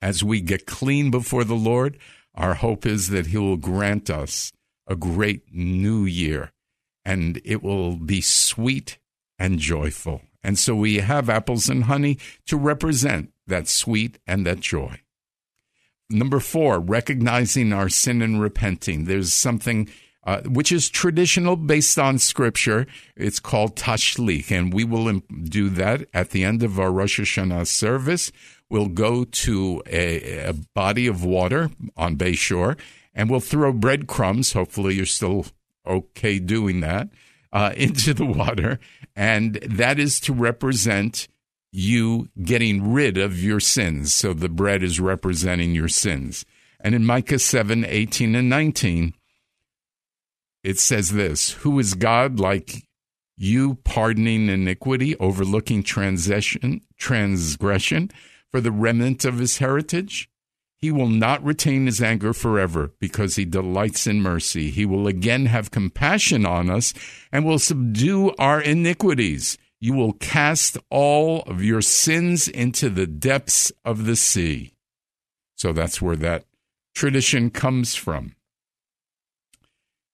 As 0.03 0.25
we 0.25 0.41
get 0.41 0.67
clean 0.67 1.11
before 1.11 1.45
the 1.45 1.55
Lord, 1.55 1.99
our 2.35 2.55
hope 2.55 2.85
is 2.85 3.11
that 3.11 3.27
He 3.27 3.39
will 3.39 3.57
grant 3.57 4.11
us 4.11 4.53
a 4.87 4.97
great 4.97 5.45
new 5.53 6.05
year 6.05 6.53
and 7.05 7.41
it 7.45 7.63
will 7.63 7.97
be 7.97 8.21
sweet 8.21 8.99
and 9.39 9.59
joyful. 9.59 10.23
And 10.43 10.59
so 10.59 10.75
we 10.75 10.97
have 10.97 11.31
apples 11.31 11.69
and 11.69 11.85
honey 11.85 12.19
to 12.47 12.57
represent 12.57 13.33
that 13.47 13.67
sweet 13.67 14.19
and 14.27 14.47
that 14.47 14.61
joy. 14.61 15.01
Number 16.11 16.39
four, 16.39 16.81
recognizing 16.81 17.73
our 17.73 17.89
sin 17.89 18.21
and 18.21 18.41
repenting. 18.41 19.07
There's 19.07 19.33
something 19.33 19.89
uh, 20.27 20.41
which 20.43 20.71
is 20.71 20.89
traditional 20.89 21.57
based 21.57 21.99
on 21.99 22.19
scripture. 22.19 22.87
It's 23.17 23.41
called 23.41 23.77
tashlich, 23.77 24.51
and 24.51 24.73
we 24.73 24.85
will 24.85 25.21
do 25.45 25.71
that 25.71 26.09
at 26.13 26.31
the 26.31 26.45
end 26.45 26.63
of 26.63 26.79
our 26.79 26.91
Rosh 26.91 27.21
Hashanah 27.21 27.67
service. 27.67 28.33
We'll 28.71 28.89
go 28.89 29.25
to 29.25 29.83
a, 29.87 30.49
a 30.49 30.53
body 30.75 31.07
of 31.07 31.25
water 31.25 31.71
on 31.97 32.17
Bayshore, 32.17 32.79
and 33.15 33.31
we'll 33.31 33.41
throw 33.41 33.73
breadcrumbs. 33.73 34.53
Hopefully, 34.53 34.95
you're 34.95 35.07
still 35.07 35.47
okay 35.87 36.39
doing 36.39 36.81
that 36.81 37.09
uh, 37.55 37.73
into 37.77 38.13
the 38.13 38.27
water, 38.27 38.79
and 39.17 39.55
that 39.63 39.99
is 39.99 40.21
to 40.21 40.35
represent 40.35 41.29
you 41.73 42.29
getting 42.43 42.93
rid 42.93 43.17
of 43.17 43.43
your 43.43 43.61
sins. 43.61 44.15
So 44.15 44.35
the 44.35 44.49
bread 44.49 44.83
is 44.83 45.01
representing 45.01 45.75
your 45.75 45.89
sins. 45.89 46.45
And 46.81 46.95
in 46.95 47.07
Micah 47.07 47.39
7 47.39 47.85
18 47.85 48.35
and 48.35 48.51
19, 48.51 49.15
it 50.63 50.79
says 50.79 51.11
this 51.13 51.53
Who 51.53 51.79
is 51.79 51.95
God 51.95 52.39
like 52.39 52.87
you, 53.37 53.77
pardoning 53.85 54.49
iniquity, 54.49 55.17
overlooking 55.17 55.83
transgression, 55.83 56.83
transgression 56.99 58.11
for 58.51 58.61
the 58.61 58.71
remnant 58.71 59.25
of 59.25 59.39
his 59.39 59.59
heritage? 59.59 60.29
He 60.85 60.91
will 60.91 61.09
not 61.09 61.43
retain 61.43 61.87
his 61.87 62.03
anger 62.03 62.35
forever 62.35 62.93
because 63.01 63.37
he 63.37 63.47
delights 63.47 64.07
in 64.07 64.21
mercy. 64.21 64.71
He 64.71 64.85
will 64.85 65.07
again 65.07 65.47
have 65.47 65.71
compassion 65.71 66.45
on 66.45 66.69
us 66.69 66.93
and 67.33 67.47
will 67.47 67.59
subdue 67.59 68.35
our 68.39 68.61
iniquities. 68.61 69.57
You 69.81 69.95
will 69.95 70.13
cast 70.13 70.77
all 70.91 71.41
of 71.47 71.65
your 71.65 71.81
sins 71.81 72.49
into 72.49 72.91
the 72.91 73.07
depths 73.07 73.73
of 73.83 74.05
the 74.05 74.15
sea. 74.15 74.75
So 75.57 75.73
that's 75.73 76.03
where 76.03 76.17
that 76.17 76.45
tradition 76.95 77.49
comes 77.49 77.95
from. 77.95 78.37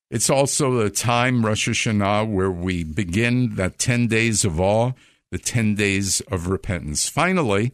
It's 0.09 0.31
also 0.31 0.75
the 0.75 0.91
time, 0.91 1.45
Rosh 1.45 1.69
Hashanah, 1.69 2.33
where 2.33 2.53
we 2.53 2.85
begin 2.85 3.57
that 3.57 3.81
10 3.81 4.07
days 4.07 4.45
of 4.45 4.61
awe, 4.61 4.93
the 5.33 5.39
10 5.39 5.75
days 5.75 6.21
of 6.31 6.47
repentance. 6.47 7.09
Finally, 7.09 7.73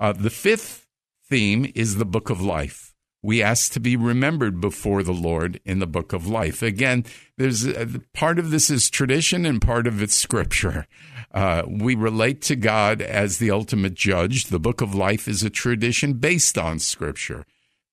uh, 0.00 0.12
the 0.12 0.28
fifth 0.28 0.85
theme 1.28 1.70
is 1.74 1.96
the 1.96 2.04
book 2.04 2.30
of 2.30 2.40
life. 2.40 2.94
We 3.22 3.42
ask 3.42 3.72
to 3.72 3.80
be 3.80 3.96
remembered 3.96 4.60
before 4.60 5.02
the 5.02 5.12
Lord 5.12 5.60
in 5.64 5.80
the 5.80 5.86
book 5.86 6.12
of 6.12 6.28
life. 6.28 6.62
Again, 6.62 7.04
there's 7.36 7.66
uh, 7.66 7.86
part 8.14 8.38
of 8.38 8.50
this 8.50 8.70
is 8.70 8.88
tradition 8.88 9.44
and 9.44 9.60
part 9.60 9.86
of 9.86 10.00
it's 10.00 10.14
scripture. 10.14 10.86
Uh, 11.32 11.62
we 11.68 11.94
relate 11.94 12.40
to 12.42 12.56
God 12.56 13.02
as 13.02 13.38
the 13.38 13.50
ultimate 13.50 13.94
judge. 13.94 14.44
The 14.44 14.60
book 14.60 14.80
of 14.80 14.94
life 14.94 15.26
is 15.26 15.42
a 15.42 15.50
tradition 15.50 16.14
based 16.14 16.56
on 16.56 16.78
scripture. 16.78 17.44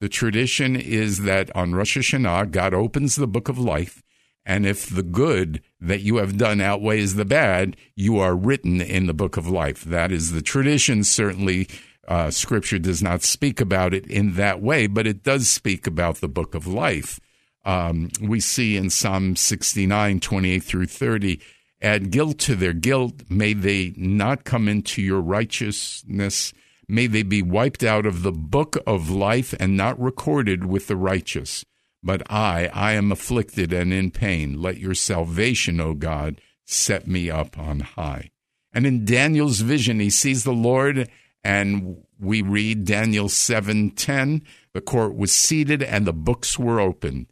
The 0.01 0.09
tradition 0.09 0.75
is 0.75 1.21
that 1.21 1.49
on 1.55 1.73
Rosh 1.73 1.97
Hashanah, 1.97 2.51
God 2.51 2.73
opens 2.73 3.15
the 3.15 3.25
book 3.25 3.49
of 3.49 3.57
life, 3.57 4.03
and 4.45 4.65
if 4.65 4.87
the 4.87 5.01
good 5.01 5.61
that 5.79 6.01
you 6.01 6.17
have 6.17 6.37
done 6.37 6.59
outweighs 6.59 7.15
the 7.15 7.25
bad, 7.25 7.77
you 7.95 8.19
are 8.19 8.35
written 8.35 8.81
in 8.81 9.05
the 9.05 9.13
book 9.13 9.37
of 9.37 9.47
life. 9.47 9.83
That 9.83 10.11
is 10.11 10.31
the 10.31 10.41
tradition. 10.41 11.05
Certainly, 11.05 11.69
uh, 12.07 12.31
Scripture 12.31 12.79
does 12.79 13.01
not 13.01 13.23
speak 13.23 13.61
about 13.61 13.93
it 13.93 14.05
in 14.07 14.33
that 14.35 14.61
way, 14.61 14.87
but 14.87 15.07
it 15.07 15.23
does 15.23 15.47
speak 15.47 15.87
about 15.87 16.17
the 16.17 16.27
book 16.27 16.53
of 16.55 16.67
life. 16.67 17.19
Um, 17.65 18.09
we 18.21 18.39
see 18.39 18.75
in 18.75 18.89
Psalm 18.89 19.35
69, 19.35 20.19
28 20.19 20.59
through 20.59 20.87
30, 20.87 21.39
add 21.81 22.11
guilt 22.11 22.39
to 22.39 22.55
their 22.55 22.73
guilt. 22.73 23.23
May 23.29 23.53
they 23.53 23.93
not 23.95 24.43
come 24.43 24.67
into 24.67 25.01
your 25.01 25.21
righteousness. 25.21 26.53
May 26.87 27.07
they 27.07 27.23
be 27.23 27.41
wiped 27.41 27.83
out 27.83 28.05
of 28.05 28.23
the 28.23 28.33
book 28.33 28.77
of 28.85 29.09
life 29.09 29.53
and 29.59 29.77
not 29.77 29.99
recorded 29.99 30.65
with 30.65 30.87
the 30.87 30.97
righteous. 30.97 31.63
But 32.03 32.29
I, 32.29 32.69
I 32.73 32.93
am 32.93 33.13
afflicted 33.13 33.71
and 33.71 33.93
in 33.93 34.11
pain. 34.11 34.61
Let 34.61 34.77
your 34.77 34.93
salvation, 34.93 35.79
O 35.79 35.93
God, 35.93 36.41
set 36.65 37.07
me 37.07 37.29
up 37.29 37.57
on 37.57 37.79
high. 37.79 38.31
And 38.73 38.85
in 38.85 39.05
Daniel's 39.05 39.61
vision, 39.61 40.01
he 40.01 40.09
sees 40.09 40.43
the 40.43 40.51
Lord, 40.51 41.09
and 41.43 41.97
we 42.19 42.41
read 42.41 42.85
Daniel 42.85 43.27
7:10, 43.27 44.41
the 44.73 44.81
court 44.81 45.15
was 45.15 45.31
seated 45.31 45.83
and 45.83 46.07
the 46.07 46.13
books 46.13 46.57
were 46.57 46.79
opened. 46.79 47.27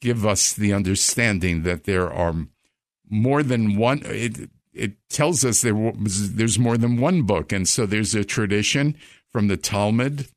Give 0.00 0.26
us 0.26 0.52
the 0.52 0.72
understanding 0.72 1.62
that 1.62 1.84
there 1.84 2.12
are 2.12 2.34
more 3.08 3.42
than 3.42 3.76
one. 3.76 4.02
It, 4.04 4.50
it 4.72 4.96
tells 5.08 5.44
us 5.44 5.60
there 5.60 5.74
was, 5.74 6.34
there's 6.34 6.58
more 6.58 6.76
than 6.76 7.00
one 7.00 7.22
book, 7.22 7.52
and 7.52 7.68
so 7.68 7.86
there's 7.86 8.14
a 8.14 8.24
tradition 8.24 8.96
from 9.30 9.48
the 9.48 9.56
Talmud 9.56 10.28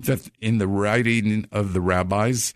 that 0.00 0.28
in 0.40 0.58
the 0.58 0.68
writing 0.68 1.48
of 1.50 1.72
the 1.72 1.80
rabbis 1.80 2.52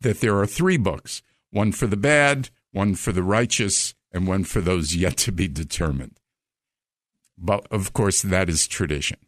that 0.00 0.20
there 0.20 0.38
are 0.38 0.46
three 0.46 0.76
books: 0.76 1.22
one 1.50 1.72
for 1.72 1.86
the 1.86 1.96
bad, 1.96 2.50
one 2.72 2.94
for 2.94 3.12
the 3.12 3.22
righteous, 3.22 3.94
and 4.12 4.26
one 4.26 4.44
for 4.44 4.60
those 4.60 4.94
yet 4.94 5.16
to 5.18 5.32
be 5.32 5.48
determined. 5.48 6.18
But 7.42 7.66
of 7.70 7.92
course, 7.92 8.22
that 8.22 8.48
is 8.48 8.66
tradition. 8.66 9.18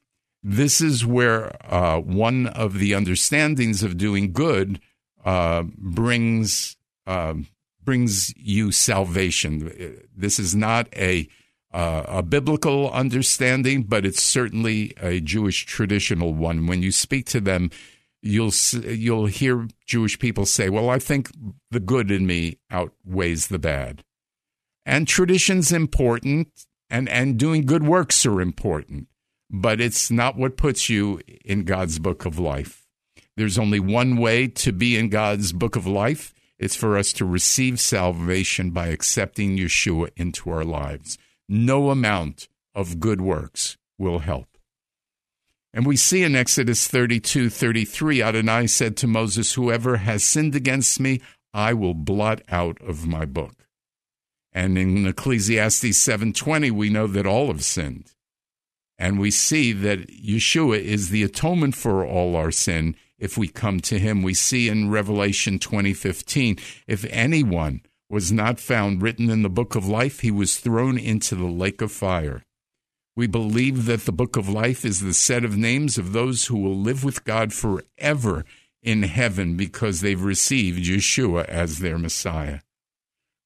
This 0.43 0.81
is 0.81 1.05
where 1.05 1.53
uh, 1.73 1.99
one 1.99 2.47
of 2.47 2.79
the 2.79 2.95
understandings 2.95 3.83
of 3.83 3.97
doing 3.97 4.33
good 4.33 4.81
uh, 5.25 5.65
brings 5.77 6.77
uh, 7.07 7.35
brings 7.83 8.33
you 8.37 8.73
salvation. 8.73 9.99
This 10.17 10.39
is 10.39 10.55
not 10.55 10.89
a 10.95 11.29
uh, 11.73 12.05
a 12.07 12.23
biblical 12.23 12.89
understanding, 12.93 13.83
but 13.83 14.07
it's 14.07 14.23
certainly 14.23 14.95
a 15.03 15.21
Jewish 15.21 15.67
traditional 15.67 16.33
one. 16.33 16.69
When 16.69 16.83
you 16.83 16.93
speak 16.93 17.27
to 17.27 17.41
them, 17.41 17.71
you'll 18.23 18.53
you'll 18.75 19.27
hear 19.27 19.67
Jewish 19.87 20.19
people 20.19 20.47
say, 20.47 20.69
"Well, 20.69 20.89
I 20.89 20.99
think 21.01 21.31
the 21.71 21.81
good 21.81 22.11
in 22.13 22.27
me 22.27 22.59
outweighs 22.71 23.49
the 23.49 23.59
bad," 23.59 24.05
and 24.87 25.09
tradition's 25.09 25.73
important, 25.73 26.49
and 26.95 27.09
and 27.09 27.39
doing 27.39 27.67
good 27.67 27.83
works 27.83 28.25
are 28.25 28.41
important, 28.41 29.09
but 29.51 29.81
it's 29.81 30.13
not 30.13 30.37
what 30.37 30.57
puts 30.57 30.89
you 30.89 31.21
in 31.45 31.65
God's 31.65 31.99
book 31.99 32.25
of 32.25 32.39
life. 32.39 32.87
There's 33.37 33.59
only 33.59 33.81
one 33.81 34.17
way 34.17 34.47
to 34.47 34.71
be 34.71 34.97
in 34.97 35.09
God's 35.09 35.53
book 35.53 35.75
of 35.75 35.89
life. 35.89 36.33
It's 36.57 36.77
for 36.77 36.97
us 36.97 37.13
to 37.15 37.25
receive 37.25 37.81
salvation 37.81 38.71
by 38.71 38.87
accepting 38.89 39.57
Yeshua 39.57 40.11
into 40.17 40.51
our 40.51 40.65
lives 40.65 41.19
no 41.49 41.91
amount 41.91 42.49
of 42.75 43.01
good 43.01 43.21
works 43.21 43.77
will 43.99 44.21
help. 44.21 44.57
And 45.73 45.85
we 45.85 45.97
see 45.97 46.23
in 46.23 46.37
Exodus 46.37 46.87
32 46.87 47.51
33, 47.51 48.23
Adonai 48.23 48.69
said 48.69 48.97
to 48.99 49.09
Moses, 49.09 49.55
Whoever 49.55 49.97
has 49.97 50.23
sinned 50.23 50.55
against 50.55 51.01
me, 51.01 51.21
I 51.53 51.75
will 51.75 51.95
blot 51.95 52.43
out 52.49 52.81
of 52.81 53.05
my 53.07 53.25
book. 53.25 53.64
And 54.55 54.79
in 54.79 55.07
Ecclesiastes 55.07 55.99
7:20 55.99 56.71
we 56.71 56.89
know 56.89 57.07
that 57.09 57.27
all 57.27 57.49
have 57.49 57.65
sinned. 57.65 58.13
And 58.97 59.19
we 59.19 59.31
see 59.31 59.73
that 59.73 60.09
Yeshua 60.09 60.81
is 60.81 61.09
the 61.09 61.25
atonement 61.25 61.75
for 61.75 62.07
all 62.07 62.37
our 62.37 62.53
sin 62.53 62.95
if 63.19 63.37
we 63.37 63.49
come 63.49 63.81
to 63.81 63.99
him. 63.99 64.23
We 64.23 64.35
see 64.35 64.69
in 64.69 64.91
Revelation 64.91 65.59
20:15, 65.59 66.59
if 66.87 67.05
anyone 67.11 67.83
was 68.09 68.31
not 68.31 68.61
found 68.61 69.03
written 69.03 69.31
in 69.31 69.43
the 69.43 69.49
book 69.49 69.75
of 69.75 69.87
life, 69.89 70.21
he 70.21 70.31
was 70.31 70.59
thrown 70.59 70.97
into 70.97 71.35
the 71.35 71.45
lake 71.45 71.81
of 71.81 71.91
fire. 71.91 72.45
We 73.17 73.27
believe 73.27 73.87
that 73.87 74.05
the 74.05 74.13
book 74.13 74.37
of 74.37 74.49
life 74.49 74.85
is 74.85 75.01
the 75.01 75.15
set 75.15 75.45
of 75.45 75.57
names 75.57 75.99
of 75.99 76.13
those 76.13 76.47
who 76.47 76.59
will 76.59 76.79
live 76.79 77.03
with 77.03 77.25
God 77.25 77.53
forever 77.53 78.45
in 78.83 79.03
heaven 79.05 79.57
because 79.57 80.01
they've 80.01 80.23
received 80.23 80.85
Yeshua 80.85 81.45
as 81.47 81.79
their 81.79 81.99
Messiah. 81.99 82.61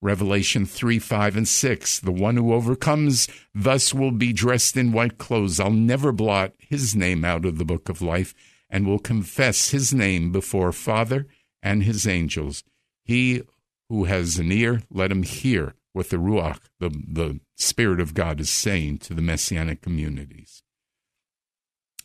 Revelation 0.01 0.65
3, 0.65 0.99
5, 0.99 1.37
and 1.37 1.49
6. 1.49 2.01
The 2.01 2.13
one 2.13 2.37
who 2.37 2.53
overcomes 2.53 3.29
thus 3.55 3.93
will 3.93 4.13
be 4.13 4.33
dressed 4.33 4.77
in 4.77 4.93
white 4.93 5.19
clothes. 5.19 5.59
I'll 5.59 5.71
never 5.71 6.13
blot 6.13 6.53
his 6.59 6.95
name 6.95 7.25
out 7.25 7.45
of 7.45 7.59
the 7.59 7.65
book 7.65 7.89
of 7.89 8.01
life 8.01 8.35
and 8.71 8.87
will 8.87 8.99
confess 8.99 9.71
his 9.71 9.93
name 9.93 10.31
before 10.31 10.73
Father 10.73 11.27
and 11.63 11.83
his 11.83 12.07
angels. 12.07 12.63
He 13.05 13.43
who 13.89 14.05
has 14.05 14.39
an 14.39 14.53
ear, 14.53 14.83
let 14.91 15.11
him 15.11 15.23
hear 15.23 15.75
what 15.93 16.11
the 16.11 16.17
Ruach, 16.17 16.61
the, 16.79 16.91
the 16.91 17.41
Spirit 17.57 18.01
of 18.01 18.15
God, 18.15 18.41
is 18.41 18.51
saying 18.51 18.99
to 18.99 19.15
the 19.15 19.23
Messianic 19.23 19.81
communities. 19.81 20.63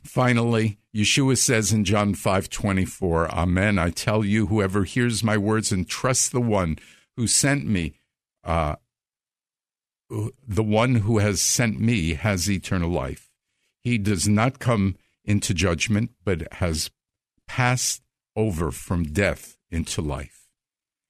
Finally, 0.04 0.80
Yeshua 0.96 1.38
says 1.38 1.72
in 1.72 1.86
John 1.86 2.14
5 2.14 2.50
24, 2.50 3.32
Amen. 3.32 3.78
I 3.78 3.90
tell 3.90 4.24
you, 4.24 4.48
whoever 4.48 4.84
hears 4.84 5.24
my 5.24 5.38
words 5.38 5.72
and 5.72 5.88
trusts 5.88 6.30
the 6.30 6.42
one 6.42 6.78
who 7.16 7.28
sent 7.28 7.66
me, 7.66 7.94
uh, 8.44 8.76
the 10.48 10.64
one 10.64 10.96
who 10.96 11.20
has 11.20 11.42
sent 11.42 11.80
me 11.80 12.14
has 12.14 12.50
eternal 12.50 12.90
life. 12.90 13.30
He 13.82 13.98
does 13.98 14.28
not 14.28 14.60
come 14.60 14.96
into 15.26 15.54
judgment, 15.54 16.12
but 16.24 16.52
has 16.54 16.92
passed 17.48 18.02
over 18.36 18.72
from 18.72 19.04
death 19.04 19.58
into 19.72 20.02
life. 20.02 20.48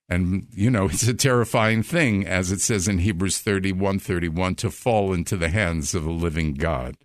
And, 0.10 0.48
you 0.52 0.70
know, 0.70 0.86
it's 0.92 1.08
a 1.08 1.14
terrifying 1.14 1.84
thing, 1.84 2.26
as 2.26 2.52
it 2.52 2.62
says 2.62 2.88
in 2.88 3.00
Hebrews 3.00 3.40
31 3.40 4.00
31, 4.00 4.56
to 4.56 4.70
fall 4.70 5.14
into 5.14 5.38
the 5.38 5.50
hands 5.50 5.94
of 5.94 6.06
a 6.06 6.12
living 6.12 6.54
God. 6.54 6.96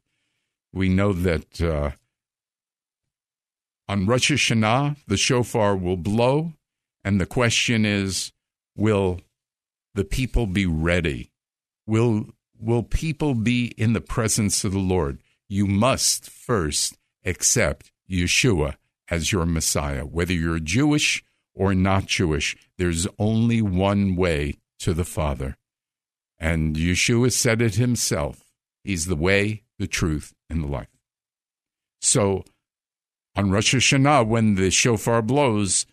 We 0.73 0.89
know 0.89 1.13
that 1.13 1.61
uh, 1.61 1.93
on 3.89 4.07
Rosh 4.07 4.31
Hashanah, 4.31 4.97
the 5.07 5.17
shofar 5.17 5.77
will 5.77 5.97
blow, 5.97 6.53
and 7.03 7.21
the 7.21 7.27
question 7.27 7.87
is 7.87 8.33
will 8.79 9.21
the 9.95 10.05
people 10.05 10.47
be 10.47 10.65
ready? 10.65 11.33
Will, 11.87 12.27
will 12.59 12.83
people 12.83 13.35
be 13.35 13.75
in 13.77 13.93
the 13.93 14.01
presence 14.01 14.65
of 14.65 14.73
the 14.73 14.79
Lord? 14.79 15.19
You 15.49 15.67
must 15.67 16.31
first 16.31 16.97
accept 17.25 17.91
Yeshua 18.09 18.77
as 19.11 19.33
your 19.33 19.45
Messiah, 19.45 20.05
whether 20.05 20.33
you're 20.33 20.61
Jewish 20.61 21.25
or 21.55 21.75
not 21.75 22.07
Jewish. 22.07 22.57
There's 22.79 23.07
only 23.19 23.61
one 23.61 24.15
way 24.17 24.59
to 24.79 24.95
the 24.95 25.05
Father. 25.05 25.57
And 26.39 26.77
Yeshua 26.77 27.33
said 27.33 27.61
it 27.61 27.75
himself 27.75 28.45
He's 28.85 29.07
the 29.07 29.17
way, 29.17 29.65
the 29.79 29.89
truth, 29.89 30.33
and 30.49 30.63
the 30.63 30.69
life. 30.69 30.89
So 32.01 32.45
on 33.35 33.51
Rosh 33.51 33.75
Hashanah, 33.75 34.27
when 34.27 34.55
the 34.55 34.71
shofar 34.71 35.21
blows, 35.21 35.85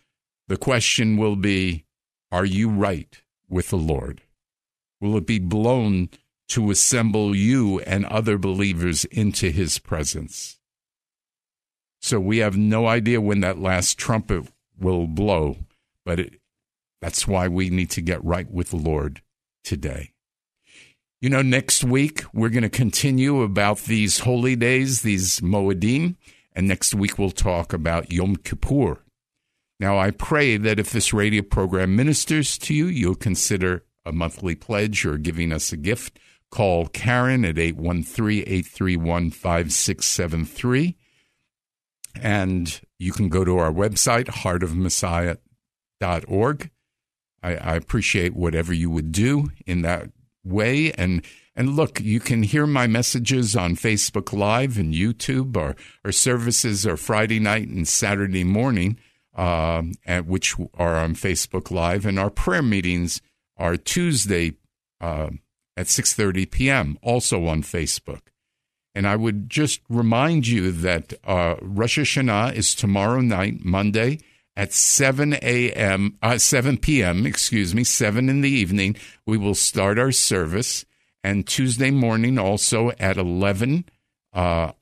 the 0.48 0.56
question 0.56 1.16
will 1.16 1.36
be 1.36 1.85
Are 2.36 2.44
you 2.44 2.68
right 2.68 3.22
with 3.48 3.70
the 3.70 3.78
Lord? 3.78 4.20
Will 5.00 5.16
it 5.16 5.26
be 5.26 5.38
blown 5.38 6.10
to 6.48 6.70
assemble 6.70 7.34
you 7.34 7.80
and 7.80 8.04
other 8.04 8.36
believers 8.36 9.06
into 9.06 9.50
his 9.50 9.78
presence? 9.78 10.58
So 12.02 12.20
we 12.20 12.36
have 12.38 12.54
no 12.54 12.88
idea 12.88 13.22
when 13.22 13.40
that 13.40 13.58
last 13.58 13.96
trumpet 13.96 14.52
will 14.78 15.06
blow, 15.06 15.56
but 16.04 16.20
it, 16.20 16.34
that's 17.00 17.26
why 17.26 17.48
we 17.48 17.70
need 17.70 17.88
to 17.92 18.02
get 18.02 18.22
right 18.22 18.50
with 18.50 18.68
the 18.68 18.76
Lord 18.76 19.22
today. 19.64 20.12
You 21.22 21.30
know, 21.30 21.40
next 21.40 21.84
week 21.84 22.22
we're 22.34 22.50
going 22.50 22.64
to 22.64 22.68
continue 22.68 23.40
about 23.40 23.78
these 23.84 24.18
holy 24.18 24.56
days, 24.56 25.00
these 25.00 25.40
Moedim, 25.40 26.16
and 26.54 26.68
next 26.68 26.94
week 26.94 27.18
we'll 27.18 27.30
talk 27.30 27.72
about 27.72 28.12
Yom 28.12 28.36
Kippur. 28.36 29.05
Now, 29.78 29.98
I 29.98 30.10
pray 30.10 30.56
that 30.56 30.78
if 30.78 30.90
this 30.90 31.12
radio 31.12 31.42
program 31.42 31.94
ministers 31.96 32.56
to 32.58 32.72
you, 32.74 32.86
you'll 32.86 33.14
consider 33.14 33.84
a 34.04 34.12
monthly 34.12 34.54
pledge 34.54 35.04
or 35.04 35.18
giving 35.18 35.52
us 35.52 35.72
a 35.72 35.76
gift. 35.76 36.18
Call 36.50 36.86
Karen 36.86 37.44
at 37.44 37.58
813 37.58 38.44
831 38.46 39.30
5673. 39.30 40.96
And 42.22 42.80
you 42.98 43.12
can 43.12 43.28
go 43.28 43.44
to 43.44 43.58
our 43.58 43.72
website, 43.72 44.26
heartofmessiah.org. 44.26 46.70
I, 47.42 47.56
I 47.56 47.74
appreciate 47.74 48.34
whatever 48.34 48.72
you 48.72 48.88
would 48.90 49.12
do 49.12 49.50
in 49.66 49.82
that 49.82 50.08
way. 50.44 50.92
And 50.92 51.22
and 51.58 51.74
look, 51.74 52.00
you 52.00 52.20
can 52.20 52.42
hear 52.42 52.66
my 52.66 52.86
messages 52.86 53.56
on 53.56 53.76
Facebook 53.76 54.36
Live 54.36 54.76
and 54.76 54.92
YouTube. 54.92 55.56
Our, 55.56 55.74
our 56.04 56.12
services 56.12 56.86
are 56.86 56.98
Friday 56.98 57.40
night 57.40 57.68
and 57.68 57.88
Saturday 57.88 58.44
morning, 58.44 58.98
uh, 59.36 59.82
at, 60.04 60.26
which 60.26 60.56
are 60.74 60.96
on 60.96 61.14
Facebook 61.14 61.70
Live, 61.70 62.04
and 62.04 62.18
our 62.18 62.30
prayer 62.30 62.62
meetings 62.62 63.20
are 63.56 63.76
Tuesday 63.76 64.54
uh, 65.00 65.30
at 65.76 65.86
6:30 65.86 66.50
p.m. 66.50 66.98
also 67.02 67.46
on 67.46 67.62
Facebook. 67.62 68.22
And 68.94 69.06
I 69.06 69.14
would 69.14 69.50
just 69.50 69.82
remind 69.90 70.46
you 70.48 70.72
that 70.72 71.12
uh, 71.22 71.56
Rosh 71.60 71.98
Hashanah 71.98 72.54
is 72.54 72.74
tomorrow 72.74 73.20
night, 73.20 73.62
Monday, 73.62 74.20
at 74.56 74.72
7 74.72 75.34
a.m., 75.34 76.16
uh, 76.22 76.38
7 76.38 76.78
p.m., 76.78 77.26
excuse 77.26 77.74
me, 77.74 77.84
7 77.84 78.30
in 78.30 78.40
the 78.40 78.48
evening. 78.48 78.96
We 79.26 79.36
will 79.36 79.54
start 79.54 79.98
our 79.98 80.12
service. 80.12 80.86
And 81.22 81.46
Tuesday 81.46 81.90
morning, 81.90 82.38
also 82.38 82.90
at 82.98 83.18
11. 83.18 83.84
Uh, 84.32 84.72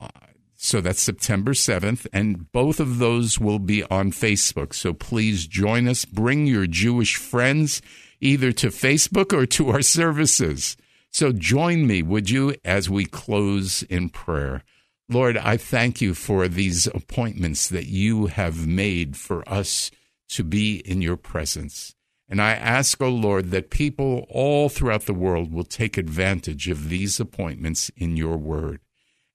so 0.65 0.81
that's 0.81 1.01
September 1.01 1.53
7th. 1.53 2.07
And 2.11 2.51
both 2.51 2.79
of 2.79 2.97
those 2.97 3.39
will 3.39 3.59
be 3.59 3.83
on 3.83 4.11
Facebook. 4.11 4.73
So 4.73 4.93
please 4.93 5.45
join 5.45 5.87
us. 5.87 6.05
Bring 6.05 6.47
your 6.47 6.65
Jewish 6.65 7.17
friends 7.17 7.83
either 8.19 8.51
to 8.53 8.67
Facebook 8.67 9.31
or 9.31 9.45
to 9.45 9.69
our 9.69 9.83
services. 9.83 10.75
So 11.11 11.31
join 11.31 11.85
me, 11.85 12.01
would 12.01 12.31
you, 12.31 12.55
as 12.65 12.89
we 12.89 13.05
close 13.05 13.83
in 13.83 14.09
prayer. 14.09 14.63
Lord, 15.07 15.37
I 15.37 15.57
thank 15.57 16.01
you 16.01 16.15
for 16.15 16.47
these 16.47 16.87
appointments 16.87 17.69
that 17.69 17.85
you 17.85 18.25
have 18.25 18.65
made 18.65 19.15
for 19.15 19.47
us 19.47 19.91
to 20.29 20.43
be 20.43 20.77
in 20.77 20.99
your 20.99 21.15
presence. 21.15 21.93
And 22.27 22.41
I 22.41 22.53
ask, 22.53 22.99
O 23.03 23.05
oh 23.05 23.09
Lord, 23.11 23.51
that 23.51 23.69
people 23.69 24.25
all 24.31 24.69
throughout 24.69 25.05
the 25.05 25.13
world 25.13 25.53
will 25.53 25.63
take 25.63 25.95
advantage 25.95 26.67
of 26.69 26.89
these 26.89 27.19
appointments 27.19 27.91
in 27.95 28.17
your 28.17 28.37
word. 28.37 28.79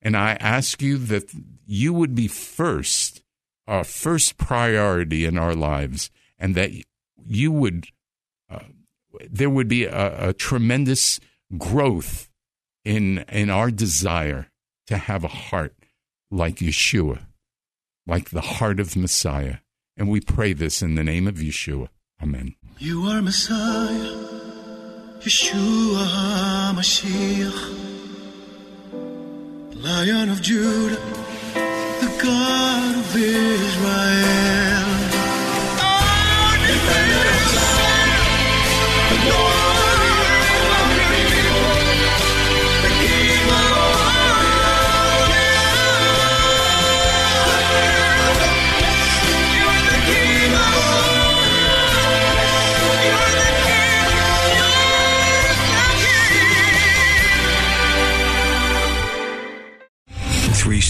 And 0.03 0.17
I 0.17 0.33
ask 0.41 0.81
you 0.81 0.99
that 0.99 1.31
you 1.67 1.93
would 1.93 2.15
be 2.15 2.29
first, 2.29 3.23
our 3.67 3.85
first 3.85 4.39
priority 4.39 5.25
in 5.25 5.37
our 5.37 5.55
lives, 5.55 6.11
and 6.39 6.55
that 6.55 6.71
you 7.27 7.53
would, 7.53 7.87
uh, 8.51 8.61
there 9.31 9.51
would 9.51 9.69
be 9.69 9.85
a, 9.85 10.31
a 10.31 10.33
tremendous 10.33 11.21
growth 11.59 12.31
in 12.85 13.19
in 13.29 13.51
our 13.51 13.71
desire 13.71 14.49
to 14.87 14.97
have 14.97 15.25
a 15.25 15.29
heart 15.29 15.75
like 16.31 16.57
Yeshua, 16.57 17.27
like 18.07 18.31
the 18.31 18.41
heart 18.41 18.81
of 18.81 18.97
Messiah. 18.97 19.57
And 19.97 20.09
we 20.09 20.21
pray 20.21 20.53
this 20.55 20.83
in 20.83 20.95
the 20.95 21.05
name 21.05 21.27
of 21.27 21.37
Yeshua. 21.37 21.89
Amen. 22.23 22.55
You 22.79 23.03
are 23.05 23.21
Messiah, 23.21 24.17
Yeshua 25.21 26.07
HaMashiach, 26.73 28.00
Lion 29.83 30.29
of 30.29 30.43
Judah, 30.43 31.01
the 31.55 32.21
God 32.23 32.97
of 32.99 33.17
Israel. 33.17 35.00